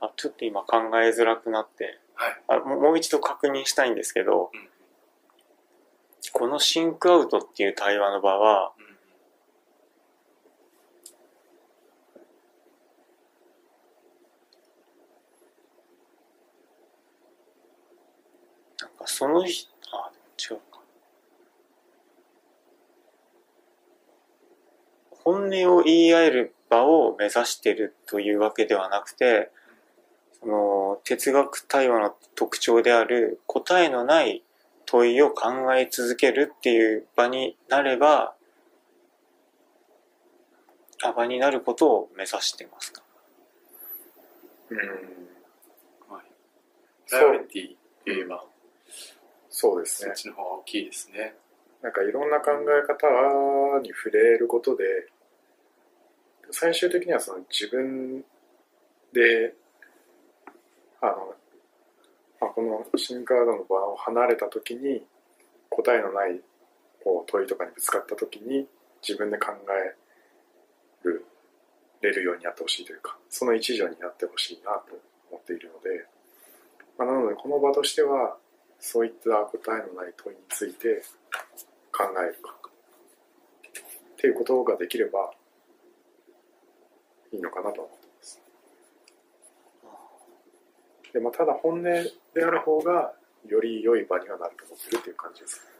[0.00, 4.68] あ、ちょっと今考えづらくなって、はい、あもうもう一度確認したいんですけど、うん。
[6.32, 8.96] このシンクアウトっていう対話の場は、うんうん
[18.80, 20.80] なんかその人、あ、違うか。
[25.10, 29.50] 本音を言い合える場を目指してるというわけではなくて、
[30.38, 34.44] その哲学対話の特徴である答えのない
[34.84, 38.34] 問いを考え続けるっていう場になれば、
[41.02, 43.02] あ場になることを目指してますか？
[44.68, 44.78] うん
[46.14, 46.26] はい、
[47.08, 47.68] プライオリティ
[48.04, 48.44] で言えば、
[49.66, 51.34] そうですねそっちの方が大きいですね。
[51.82, 54.84] なんかいろんな考え方に触れることで
[56.52, 58.24] 最終的にはその自分
[59.12, 59.54] で
[61.00, 61.34] あの、
[62.40, 65.02] まあ、この新カードの場を離れた時に
[65.68, 66.40] 答えのない
[67.02, 68.66] こう問いとかにぶつかった時に
[69.06, 71.26] 自分で考える
[72.02, 74.96] れるようになってほしいというかその一助になってほしいなと
[75.30, 76.06] 思っているので、
[76.98, 78.36] まあ、なのでこの場としては
[78.78, 81.02] そういった答えのない問いについて
[81.92, 82.56] 考えるか。
[84.16, 85.30] っていうことができれば
[87.30, 88.40] いいのかなと思ってます。
[91.12, 93.12] で、まあ、ただ本音である方が
[93.46, 95.60] より良い場にはなると思ってるっていう感じです。
[95.64, 95.70] ね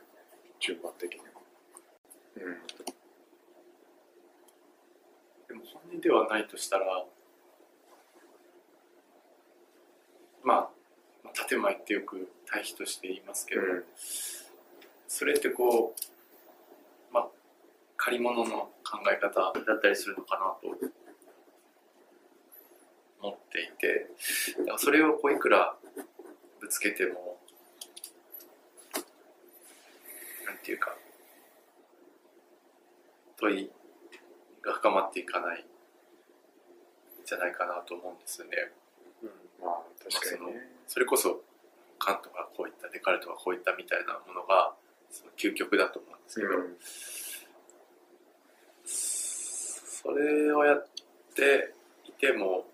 [0.60, 1.24] 順番的には。
[2.36, 2.42] うん。
[5.48, 7.04] でも本音ではないとしたら、
[10.44, 10.70] まあ、
[11.24, 13.84] まあ建前ってよく対比として言いますけど、うん
[15.08, 17.28] それってこう、まあ、
[17.96, 20.76] 借り物の考え方だったりするのかなと
[23.22, 24.08] 思っていて、
[24.58, 25.76] だからそれをこういくら
[26.60, 27.38] ぶつけても、
[30.44, 30.96] なんていうか、
[33.38, 33.70] 問い
[34.60, 35.64] が深まっていかないん
[37.24, 38.56] じゃないかなと思うんですよね。
[39.62, 41.42] まあ確かにねそれこそ
[42.06, 44.72] カントがこういったデカルトがこういったみたいなものが
[45.10, 46.76] その究極だと思うんですけど、うん。
[48.86, 50.86] それをやっ
[51.34, 52.64] ていても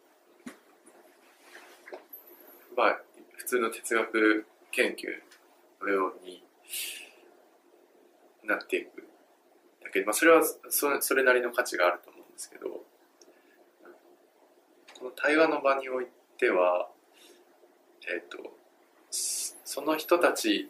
[2.77, 3.01] まあ
[3.37, 5.07] 普通の哲学研究
[5.83, 6.45] のように
[8.45, 9.09] なっていく
[9.83, 12.69] だけど、まあ、それはそそれなりの価値があると思うんですけど
[14.99, 16.89] この対話の場においては
[18.13, 18.62] えっ、と
[19.73, 20.69] その人たち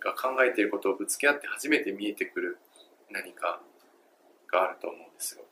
[0.00, 2.58] が考えていることをぶつけ合って初めて見えてくる
[3.12, 3.60] 何か
[4.50, 5.44] があると思うんですよ。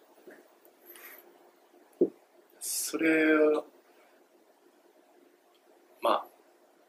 [2.58, 3.06] それ
[6.00, 6.26] まあ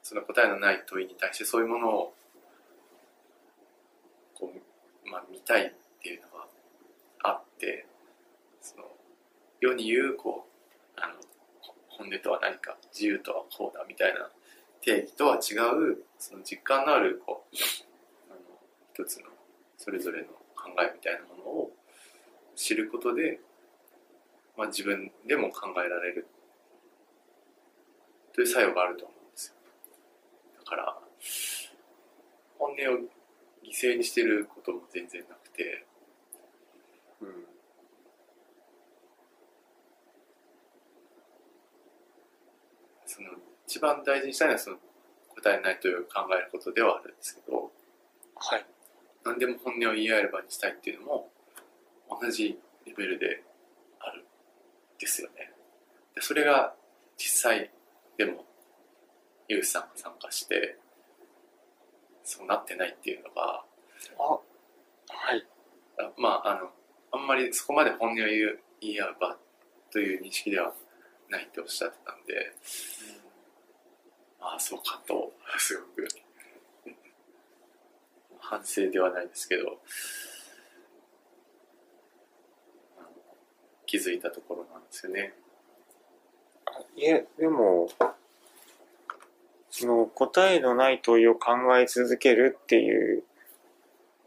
[0.02, 2.13] その答えのない問いに対してそういうものを
[4.34, 5.71] こう、まあ、見たいっ
[6.02, 6.47] ていうのは
[7.21, 7.86] あって
[8.63, 8.86] その
[9.62, 10.47] 世に言うこ
[10.97, 11.13] うあの
[11.88, 14.32] 本音とは何か自由とはこうだみたいな
[14.84, 17.56] 定義とは違うその実感のあるこう
[18.30, 18.39] あの
[18.93, 19.28] 一つの
[19.78, 21.72] それぞれの考えみたいなものを
[22.56, 23.39] 知ることで、
[24.58, 26.28] まあ、自分でも考えられる
[28.34, 29.54] という作用があると思うんですよ。
[30.60, 30.98] だから
[32.60, 32.76] 本音を
[33.63, 35.86] 犠牲にしてることも全然なくて
[37.22, 37.46] うん
[43.06, 43.30] その
[43.74, 44.78] 一番大事にしたいのはその
[45.34, 47.72] 答えないという考えることではあるんですけど
[48.36, 48.66] はい。
[49.26, 51.30] 何でも本音を言い合える場にしたいっていうのも
[52.21, 53.42] 同じレベルで
[54.00, 54.26] あるん
[55.00, 55.52] ですよね
[56.13, 56.76] でそれが
[57.17, 57.71] 実際
[58.15, 58.46] でも
[59.50, 60.78] ユースさんが参加して
[62.24, 63.63] そうなってないっていうのが
[64.19, 64.40] あ、は
[65.36, 65.44] い。
[65.98, 66.69] あまああの
[67.12, 69.36] あんまりそこまで本音を言う言い合う場
[69.92, 70.76] という認識では
[71.28, 73.23] ないっておっしゃってたんで
[74.44, 76.08] ああそうかとすごく
[78.39, 79.79] 反省ではないですけど
[83.85, 85.33] 気づいたところなんですよね。
[86.96, 87.87] いえ、でも、
[89.69, 93.23] その答えのない問いを考え続けるっていう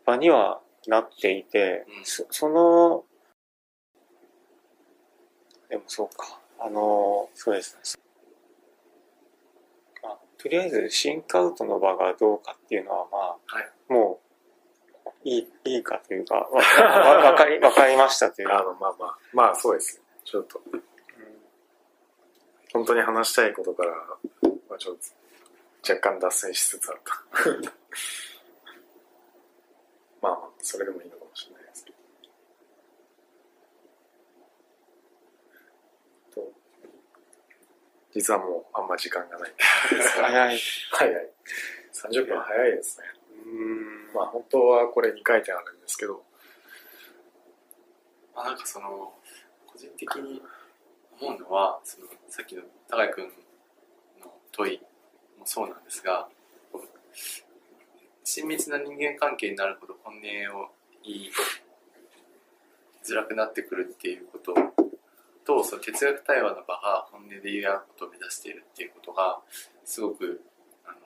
[0.04, 3.04] 場にはなっていて、うんそその、
[5.68, 8.05] でもそうか、あの、そうですね。
[10.47, 13.92] あとりあえずシンクアウトの場がどうかっていうのはまあ、はい。
[13.92, 20.01] もういいいいかというかわかり わかりましたというか、あの、まあまあ、まあそうです。
[20.24, 20.61] ちょっと、
[22.72, 23.92] 本当に話したいことから、
[24.68, 27.24] まあちょっと、若干脱線しつつあった。
[30.20, 31.92] ま あまあ、それでもいいのかもしれないですけ
[36.36, 36.42] ど。
[36.42, 36.53] と
[38.16, 39.52] 実はもうあんま時間がない。
[39.58, 40.58] 早い
[40.90, 41.32] 早い。
[41.92, 43.06] 30分早いですね。
[43.44, 46.24] うんまあ本当はこれ2回転あるんですけど、
[48.34, 49.12] まあ、なんかその
[49.66, 50.42] 個人的に
[51.20, 53.26] 思うのはそのさっきの高井君
[54.22, 54.80] の問い
[55.38, 56.26] もそうなんですが
[58.24, 60.70] 親密な人間関係になるほど本音を
[61.04, 61.30] 言い
[63.04, 64.54] づらくなってくるっていうこと
[65.47, 69.38] とその哲学対話の場が本音で言い合うことを目指しているっていうことが
[69.84, 70.42] すごく
[70.84, 70.99] あの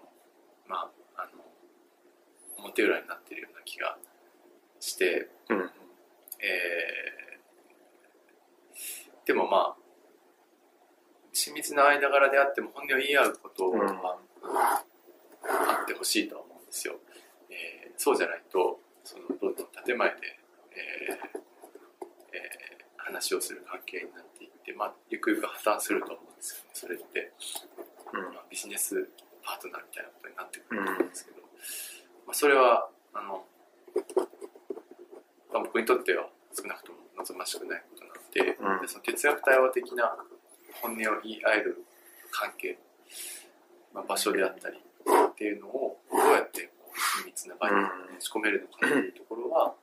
[0.67, 3.97] まああの表裏になっているような気が
[4.81, 5.71] してうん。
[6.43, 7.31] えー
[9.27, 9.77] でもまあ
[11.33, 16.95] 親密な間柄であっても本音を言い合うことは、あってほしいとは思うんですよ、
[17.49, 20.17] えーそうじゃないとそのどんどん建前で、
[20.73, 21.50] えーえー
[23.11, 26.71] 話をする関係になっていって、まあ、ゆくゆく破綻すると思うんですよね。
[26.73, 27.33] それって、
[28.15, 28.35] うん。
[28.35, 29.09] まあ、ビジネス
[29.43, 31.43] パートナーみたいなことになってくると思うんですけど、
[32.27, 33.45] まあ、それはあの
[35.53, 38.81] まあ、僕にとっては少なくとも望ましくないことなので,、うん。
[38.81, 40.17] でその哲学対話的な
[40.81, 41.85] 本音を言い合える
[42.31, 42.79] 関係、
[43.93, 47.83] まあ、場所であったりっていうのをどうやってこう秘密な場に持
[48.21, 49.77] ち込めるのかっていうところは、だから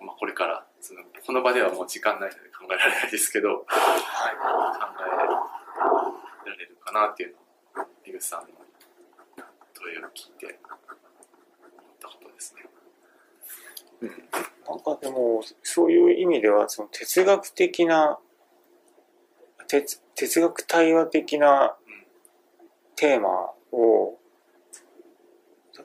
[0.00, 3.74] まあこれからそのこの場ではもう時間ないので考えられないですけど、考え
[6.48, 7.34] られるかなっていう
[7.76, 8.46] のを井口さんの
[9.74, 10.78] 問いを聞いて思っ
[12.00, 12.62] たことですね。
[14.68, 18.18] なんかでもそういう意味ではその哲学的な
[19.66, 21.76] 哲哲学対話的な
[22.96, 24.17] テーマを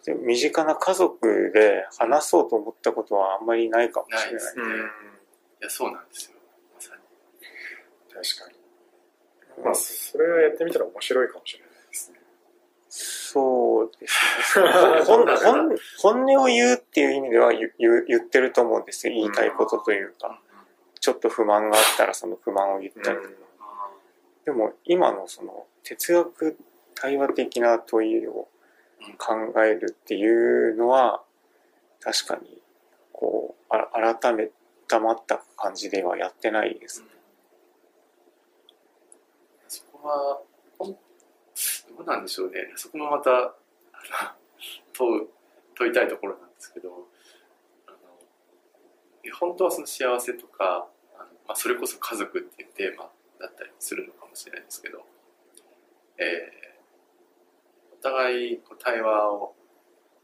[0.08, 4.26] 身近な家族で話そうと思ったことはあんまりないかもしれない。
[4.26, 4.64] ないですね。
[4.64, 6.38] いや、そうなんですよ。
[6.76, 7.02] まさに。
[8.14, 8.52] 確か
[9.60, 9.64] に。
[9.64, 12.20] まあ、それはやってみたら面白いかもしれないですね。
[12.90, 14.68] そうですね。
[15.06, 19.14] 本本本音を言うっていう意味では言言言ってると思うんですよ。
[19.14, 20.40] 言いたいことというか。
[21.00, 23.30] ちょっと不満があったらその不満を言ったりとか。
[24.46, 26.58] でも今のその哲学
[26.96, 28.48] 対話的な問いを
[29.18, 31.22] 考えるっていうのは
[32.02, 32.62] 確かに
[33.12, 34.50] こうあ改め
[34.88, 37.08] たまった感じではやってないですね。
[39.68, 40.42] そこは、
[40.78, 40.96] ど
[41.98, 42.72] うなんでしょうね。
[42.76, 43.54] そこもまた、あの
[44.92, 45.28] 問う、
[45.76, 47.08] 問いたいところなんですけど、
[47.88, 47.98] あの
[49.40, 55.04] 本当はその幸せとか、あのまあ、それこそ家族っていうテーマだったりするのかもしれないですけど、
[56.18, 56.73] えー
[58.04, 59.56] 互いこう対話を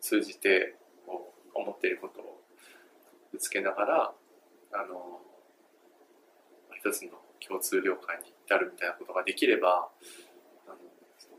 [0.02, 0.76] 通じて
[1.08, 2.42] こう思っていることを
[3.32, 4.14] ぶつけながら、
[4.74, 5.22] あの、
[6.78, 9.90] 一つの共通了解に至るみたいなことができれば、
[10.68, 10.76] あの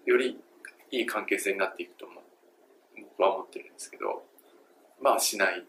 [0.06, 0.40] より
[0.90, 2.22] いい関係性になっていくと思う
[3.18, 4.24] 僕は思ってるんですけど、
[5.00, 5.64] まあしないで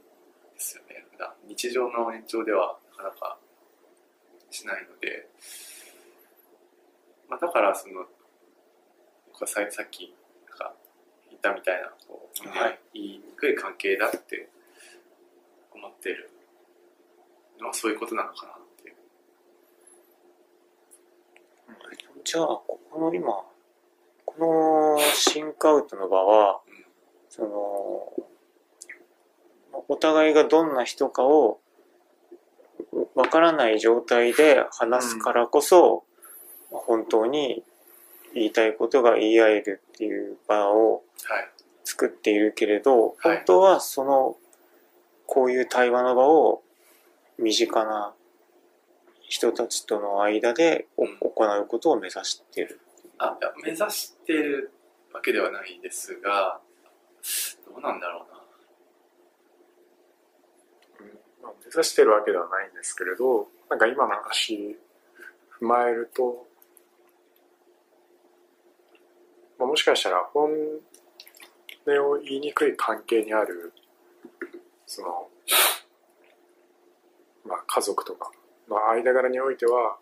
[0.58, 1.06] すよね。
[1.12, 3.38] 普段日常の延長ではなかなか
[4.50, 5.28] しないので、
[7.30, 8.06] まあ、だからその、
[9.32, 10.14] 僕はさっき
[11.42, 12.80] ったみたいな、こう、はい。
[12.94, 14.50] 言いにくい関係だって
[15.74, 16.30] 思ってる
[17.60, 18.96] のはそういうことなのかなっていう。
[22.24, 23.44] じゃあここの今
[24.26, 26.86] このシンクアウトの場はうん。
[27.30, 28.14] その
[29.88, 31.60] お互いがどんな人かを
[33.16, 36.04] わからない状態で話すからこそ、
[36.70, 37.64] 本当に
[38.34, 41.50] 言いたいことが言い合えるっていう場をはい。
[41.84, 44.38] 作っているけれど、はい本当はその
[45.26, 46.62] こういう対話の場を
[47.40, 48.14] 身近な
[49.22, 52.80] 人たちとの間でおうん行うことを目指している。
[53.18, 54.72] あいや目指してる
[55.14, 56.60] わけではないですが、
[57.66, 58.42] どうなんだろうな。
[61.00, 64.78] うんまあ、目指してるわけではないんですけれど、なんか今の話
[65.62, 66.48] 踏まえると、
[69.62, 73.72] まあ、もしかしたら本音を言いにくい関係にある、
[74.88, 75.28] その、
[77.46, 78.32] まあ家族とか
[78.68, 79.98] の間柄においては、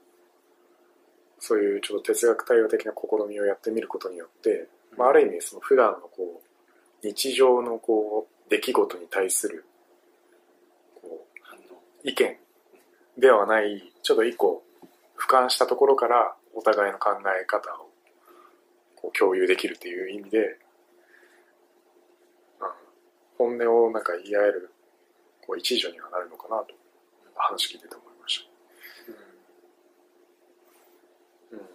[1.40, 9.66] そういうちょっと哲学対話的な試みをやってみることによって、まあ、ある意味その普段のこう日常のこう出来事に対する
[11.02, 11.26] こ
[12.04, 12.36] う意見
[13.18, 14.64] ではないちょっと一個
[15.18, 17.89] 俯瞰したところからお互いの考え方を
[19.02, 20.60] こう共有できるっていう意味で、
[22.60, 24.72] うん、本音をなんか言い合える
[25.46, 26.76] こう一助にはなるのかなと
[27.36, 28.50] 話聞いてて思いました。
[31.54, 31.70] うん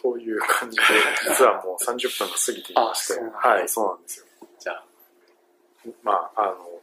[0.00, 0.82] という感じで、
[1.28, 4.26] 実はもう30分が過ぎていまして、はい、そうなんですよ。
[4.58, 4.84] じゃあ
[6.02, 6.80] まあ、あの、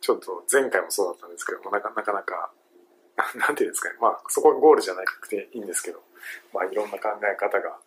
[0.00, 2.50] ちょっと前回もそうだったんですけども、なかなかなか、
[3.36, 6.02] なんていうんですかね、まあ、そこがゴールじゃなくていいんですけど、
[6.52, 7.78] まあ、いろんな考え方が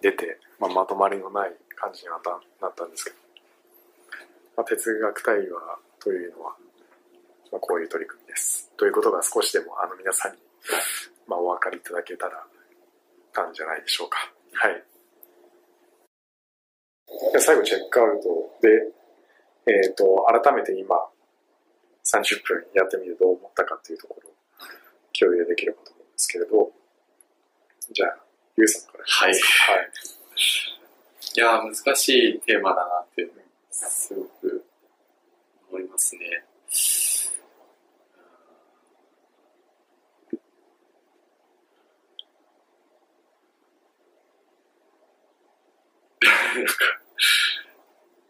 [0.00, 3.16] 出て、まあ、まとまりのない感じになったんですけど、
[4.56, 6.56] まあ、哲学対話というのは、
[7.52, 8.70] まあ、こういう取り組みです。
[8.76, 10.38] ということが少しでも、あの、皆さんに、
[11.26, 12.46] まあ、お分かりいただけたら、
[13.32, 14.18] たんじゃないでしょうか。
[14.52, 14.84] はい。
[17.32, 18.92] で最後、チェックアウトで、
[19.66, 20.96] えっ、と、改めて今、
[22.04, 24.33] 30分やってみてどう思ったかっていうところ
[25.18, 26.72] 共有できればと思うんですけれど、
[27.92, 28.18] じゃあ、
[28.56, 29.40] ゆうさんからはいはい。
[31.36, 33.28] いやー難しいテーマだなって
[33.70, 34.64] すごく
[35.70, 36.44] 思いますね。
[46.22, 46.72] なんか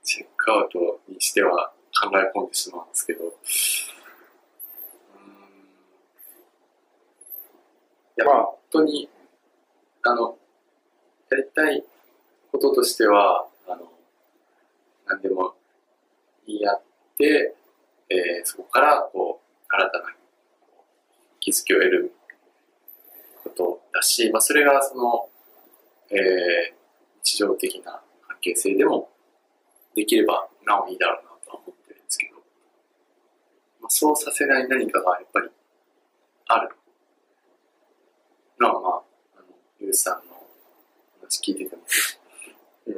[0.03, 3.35] チェックアウトにしては考え込んでしまうんですけど、うーんい
[8.17, 9.09] や、まあ本当に、
[10.03, 10.39] あの、
[11.31, 11.85] やりたい
[12.53, 13.91] こととしては、あの、
[15.07, 15.55] 何でも
[16.47, 16.83] 言い合っ
[17.19, 17.55] て、
[18.11, 20.15] えーそこから、こう、新たな
[21.41, 22.13] 気づきを得る
[23.43, 25.29] ことだし、まあ、それが、その、
[26.11, 26.75] えー
[27.27, 29.09] 日常的な関係性でも
[29.97, 32.37] できれば、なおいいだろうなとは思ってるんですけど、
[33.81, 35.49] まあ、そうさせない何かがやっぱり
[36.49, 36.77] ある。
[38.61, 39.03] は、まあ、
[39.37, 39.47] あの、
[39.81, 40.35] ゆうさんの
[41.21, 41.83] 話聞いてても、
[42.87, 42.95] うん、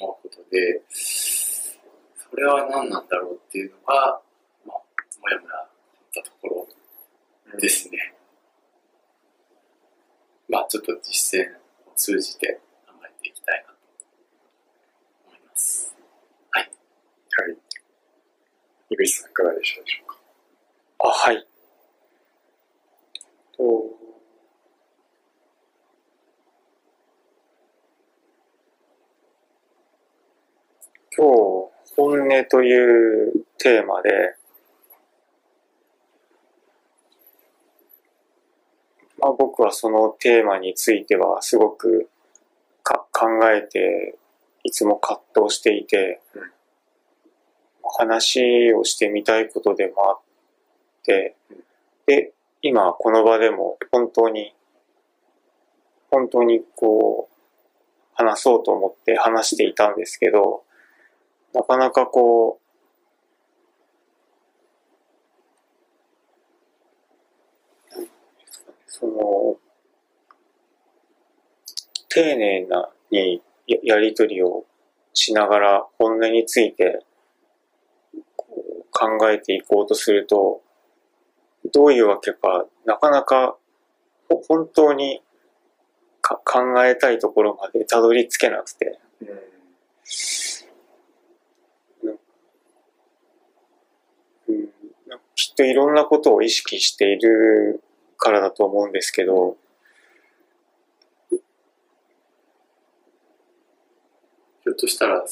[0.00, 4.20] 思うことで、それは何なんだろうっていうのが、
[4.66, 4.78] まあ、
[5.20, 5.68] もやもやっ
[6.14, 6.66] たところ
[7.58, 8.14] ですね。
[10.48, 11.56] まあ、ちょっと実践
[11.88, 13.78] を通じて考えていきたいなと
[15.26, 15.94] 思います。
[16.50, 16.70] はい。
[18.90, 20.18] 井口さんいかがでしたでしょうか？
[20.98, 21.46] あ、はい。
[23.56, 23.62] と、
[31.22, 34.34] 今日、本音というテーマで、
[39.20, 42.08] まあ僕はそのテーマについてはすごく
[42.82, 44.18] か考えて、
[44.64, 46.20] いつも葛藤していて、
[47.84, 50.20] 話をしてみたいことでもあっ
[51.04, 51.36] て、
[52.06, 54.56] で、今この場でも本当に、
[56.10, 57.34] 本当にこう、
[58.14, 60.64] 話そうと思って話していたんですけど、
[61.52, 62.62] なかなかこう、
[68.86, 69.56] その、
[72.08, 74.64] 丁寧なにややりとりを
[75.14, 77.04] しながら本音について
[78.90, 80.62] 考えていこうとすると、
[81.72, 83.56] どういうわけか、なかなか
[84.48, 85.22] 本当に
[86.20, 89.28] か考えたいところまでたどり着けなくて、うん、
[95.62, 97.80] きっといろんなことを意識している
[98.16, 99.56] からだと思うんですけど、
[101.30, 105.24] ひょっとしたら、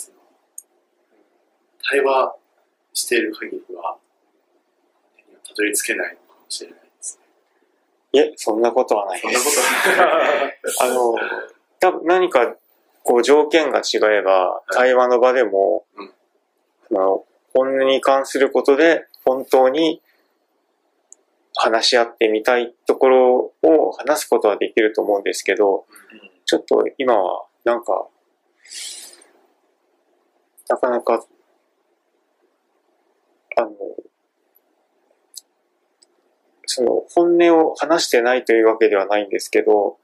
[1.90, 2.34] 対話
[2.92, 3.96] している限りは、
[5.46, 7.24] たどり着けないのかもしれないですね。
[8.12, 9.96] いえ、そんなことはないそんなこです。
[9.96, 10.58] とはない。
[10.80, 11.14] あの、
[11.80, 12.56] 多分何か
[13.02, 16.14] こう条件が違えば、対話の場でも、うん
[16.92, 20.00] あの本音に関することで本当に
[21.62, 25.84] 話し合ってみたいところを話すことはできると思うんですけど、
[26.46, 28.06] ちょっと今はなんか、
[30.70, 31.22] なかなか、
[33.56, 33.70] あの、
[36.64, 39.98] その本音を話してないというわけではないんですけど、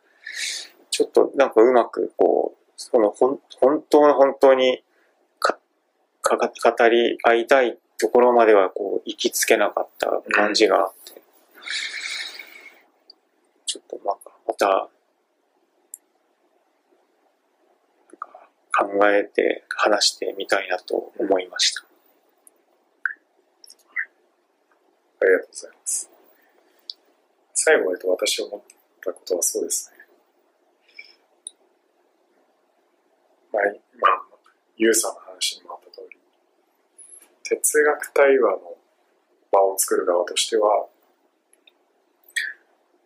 [0.90, 4.82] ちょっとなんかうまくこう、その本本当の本当に
[5.40, 5.58] か
[6.20, 11.25] か語り合いたいところまではこう行きつけなかった感じがあって、
[13.66, 14.88] ちょっとままた、
[18.78, 21.82] 考えて話してみたいなと思いました。
[25.20, 26.10] ありがとうございます。
[27.54, 28.60] 最後、えっと、私思っ
[29.02, 29.96] たことはそうですね。
[33.50, 34.08] まあ、今、
[34.76, 36.18] ユウさんの話にもあった通り、
[37.42, 38.76] 哲学対話の
[39.50, 40.86] 場を作る側としては、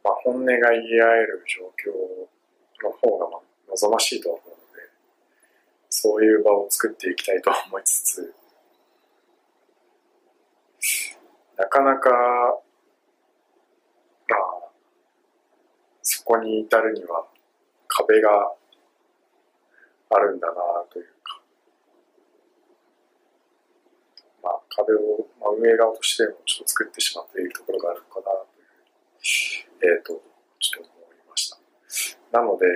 [0.02, 1.92] まあ、本音が言い合える状況
[2.82, 4.60] の方が望ましいと思うので、
[5.88, 8.34] そういう場を作っていきたいと思いつつ、
[11.56, 12.16] なかなか、ま
[14.36, 14.70] あ、
[16.02, 17.26] そこに至るには
[17.86, 18.30] 壁が
[20.10, 20.54] あるんだな
[20.90, 21.40] というか、
[24.42, 30.22] まあ、壁を、まあ、運営側としてもちょっと作ってしまっているところがあるのかなという、えっ、と、
[30.58, 31.58] ちょっと思いました。
[32.32, 32.66] なので、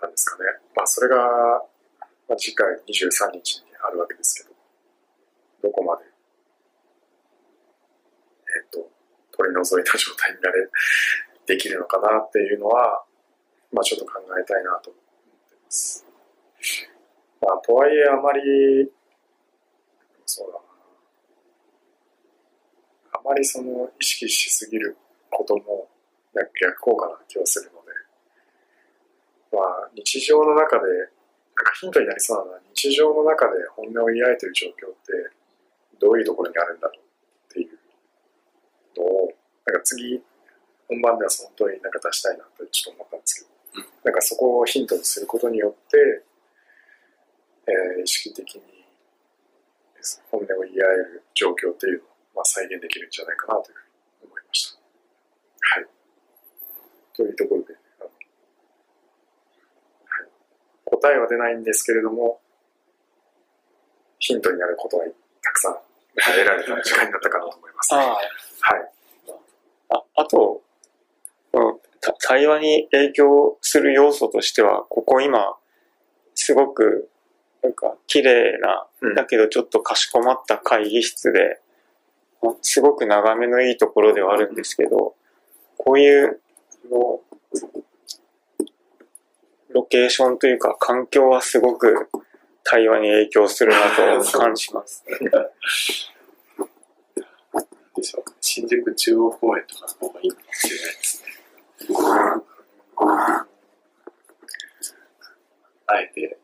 [0.00, 1.16] なんですかね、まあ、それが、
[2.28, 4.54] まあ、次回23日にあるわけですけど、
[5.68, 6.08] どこまで、え
[8.66, 8.90] っ、と、
[9.36, 10.68] 取り除いた状態になれ、
[11.46, 13.04] できるのかなっていうのは、
[13.72, 15.02] まあちょっと考えたいなと思っ
[15.50, 16.06] てます。
[17.40, 18.90] まあとはいえあまり、
[20.24, 20.63] そうだな。
[23.24, 24.96] まりその意識しすぎる
[25.30, 25.88] ことも
[26.60, 27.90] 逆効果な気がするので、
[29.52, 30.84] まあ日常の中で、
[31.56, 34.74] なんかヒントになりそうなのは日常の中で本音を言い合えている状況っ
[35.06, 35.34] て
[36.00, 37.78] どういうところにあるんだろうっていう
[38.96, 39.32] のを、
[39.64, 40.20] なんか次、
[40.88, 45.96] 本番では本当になんか出したいなとちょっと思ったんですけど、なんかそこをヒントにすることによって、
[47.66, 48.62] えー意識的に
[50.30, 54.78] 本音を言い合える状況っていうのを、まあ、再現できるんじゃないかなというふうに思いました。
[55.80, 55.86] はい。
[57.14, 58.12] というところで、あのは
[60.24, 60.28] い、
[60.84, 62.40] 答えは出ないんですけれども、
[64.18, 65.04] ヒントになることは
[65.42, 65.76] たくさん
[66.14, 67.94] 得られた時間になったかなと思います。
[67.94, 68.06] はい。
[69.90, 70.62] あああと、
[72.20, 75.56] 対話に影響する要素としては、ここ今、
[76.34, 77.10] すごく、
[77.62, 81.60] なんか、綺麗な、うんだけどちょっとかしこまった会議室で、
[82.62, 85.14] すごく眺めのいいところではあるんですけど、
[85.76, 86.40] こういう、
[86.90, 87.20] の
[89.70, 92.08] ロケーションというか、環境はすごく
[92.62, 93.78] 対話に影響するな
[94.22, 95.04] と感じます。
[97.96, 98.24] でしょう。
[98.40, 101.28] 新宿中央公園とかの方がいいかもしれないですね。
[105.86, 106.38] あえて、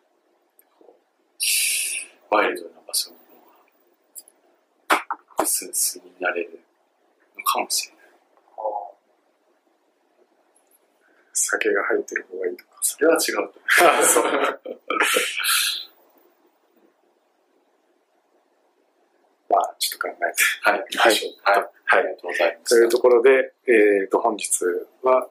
[2.30, 2.79] ワイルドな
[5.40, 6.60] 場所の方が、スンスンになれる
[7.36, 8.00] のかもしれない。
[11.32, 12.70] 酒が入ってる方がいいとか。
[12.82, 13.50] それは違うと思う
[19.50, 20.70] まあ、ちょっと考えてう。
[20.70, 20.84] はい。
[20.90, 21.50] みましょう。
[21.50, 21.58] はい。
[21.58, 22.68] はいありがとうございます。
[22.68, 24.48] というところで、えっ、と、本日
[25.02, 25.28] は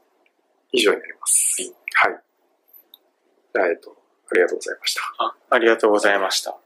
[0.74, 1.74] 以上になります。
[1.94, 2.20] はい。
[3.72, 3.96] えっ、と、
[4.30, 5.02] ありがとうございました。
[5.20, 6.58] あありがとうございました。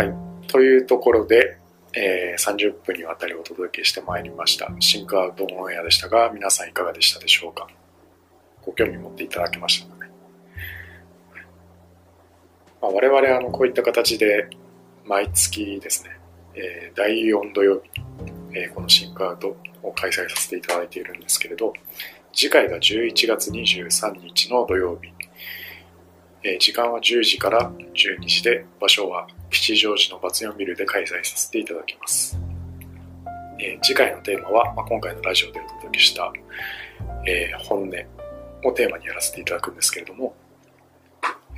[0.00, 0.14] はい。
[0.46, 1.58] というところで、
[1.92, 4.72] えー30分にわたりお届けしてまいりました。
[4.80, 7.68] シンクアウトオンエアでしたが、皆さんいかがでしたでしょうか？
[8.64, 10.10] ご興味持っていただけましたかね？
[12.80, 14.48] まあ、我々あのこういった形で
[15.04, 16.18] 毎月ですね、
[16.54, 21.74] えー第4土曜日に、えーこのシンクアウトを開催させていただいているんですけれど、
[22.32, 25.12] 次回が11月23日の土曜日、
[26.42, 32.38] えー時間は10時から12時で、場所は吉祥寺のバツヨンビルで開催させていただきます。
[33.58, 36.32] えー次回のテーマは、まあ、今回のラジオでお届けした、
[37.26, 37.88] えー本音
[38.64, 40.34] をテーマにやらせていただくんですけれども、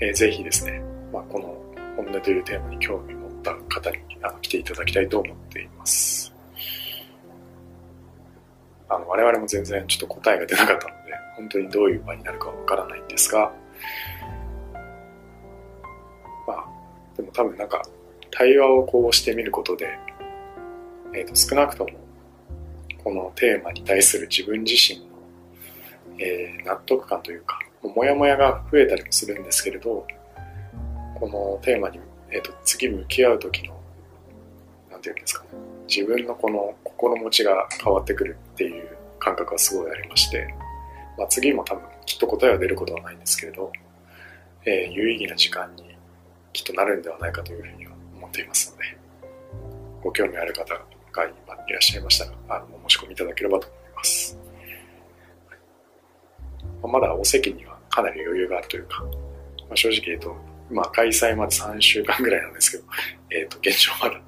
[0.01, 1.63] えーぜひですね、まあ、この
[1.97, 6.35] 本音というテーマに興味を持った方にあの来ていただきたいと思っています。
[8.89, 13.53] あの我々も全然ちょっと答えが出なかったので、本当にどういう場になるかわからないんですが、
[17.17, 17.83] でも多分なんか、
[18.31, 19.99] 対話をこうしてみることで、
[21.15, 21.91] えー、と少なくとも、
[23.05, 25.07] このテーマに対する自分自身の、
[26.19, 30.07] えー納得感というか、もやもやが増えたりもするんですけれど、
[31.19, 32.01] このテーマに、
[32.31, 33.79] えー、と次向き合う時の、
[34.91, 35.51] なんていうんですかね、
[35.89, 40.55] 自分のこの心持ちが変わってくるっていう感覚がすごいありまして、
[41.19, 43.71] まあ、次も多分きっと答えは出ることはないんですけれど、
[44.65, 45.92] えー有意義な時間に
[46.53, 48.85] きっとなるんではないかというふうには思っていますので、
[50.03, 54.39] ご興味ある方が今いらっしゃいましたら、あの、お申し込みいただければと思います。
[56.83, 59.09] まだお席にはかなり余裕があるというか、ま
[59.73, 60.37] あ、正直言うと、
[60.71, 62.85] まあ開催まで3週間ぐらいなんですけど、
[63.31, 64.21] えっ、と、現状まだ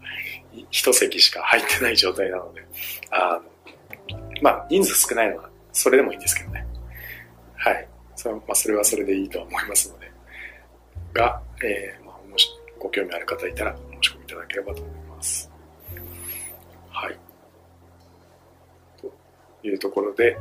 [0.70, 2.64] 一席しか入ってない状態なので、
[3.11, 6.66] あの、まあ人数少ないのはそれでもいいんですけどね。
[7.57, 7.89] はい。
[8.14, 10.11] そ,、まあ、それはそれでいいと思いますので。
[11.12, 12.03] が、えー、
[12.85, 15.51] ご興味ある方いたらお申し込みいただければと思います。
[16.91, 17.18] はい。
[19.01, 19.11] と
[19.66, 20.37] いうところで、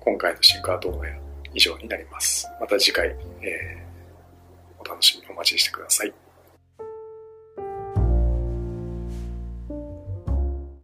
[0.00, 1.18] 今回のシンクアートオンエア
[1.54, 2.46] 以上になります。
[2.60, 3.08] また次回、
[3.40, 6.12] えー、お楽しみお待ちしてください。